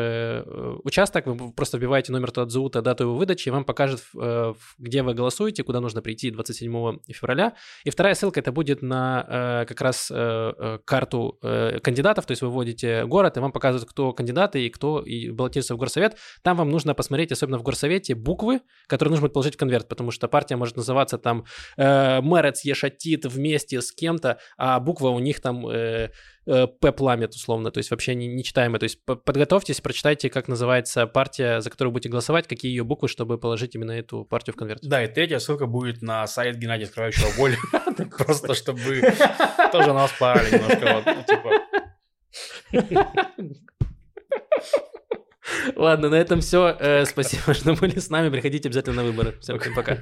[0.84, 1.26] участок.
[1.26, 4.00] Вы просто вбиваете номер Тадзута, дату его выдачи, и вам покажет,
[4.78, 7.54] где вы голосуете, куда нужно можно прийти 27 февраля.
[7.84, 12.32] И вторая ссылка это будет на э, как раз э, э, карту э, кандидатов, то
[12.32, 16.16] есть вы вводите город, и вам показывают, кто кандидаты и кто и баллотируется в горсовет.
[16.42, 20.10] Там вам нужно посмотреть, особенно в горсовете, буквы, которые нужно будет положить в конверт, потому
[20.10, 21.44] что партия может называться там
[21.76, 26.10] э, Мерец Ешатит вместе с кем-то, а буква у них там э,
[26.48, 28.78] э, П пламет условно, то есть вообще не, нечитаемая.
[28.80, 33.38] То есть подготовьтесь, прочитайте, как называется партия, за которую будете голосовать, какие ее буквы, чтобы
[33.38, 34.80] положить именно эту партию в конверт.
[34.82, 37.56] Да, и третья ссылка будет на сайт Геннадия Скрывающего боль,
[38.16, 39.02] просто чтобы
[39.72, 41.50] тоже нас парали немножко, типа...
[45.76, 47.04] Ладно, на этом все.
[47.06, 48.28] Спасибо, что были с нами.
[48.28, 49.38] Приходите обязательно на выборы.
[49.40, 49.98] Всем пока.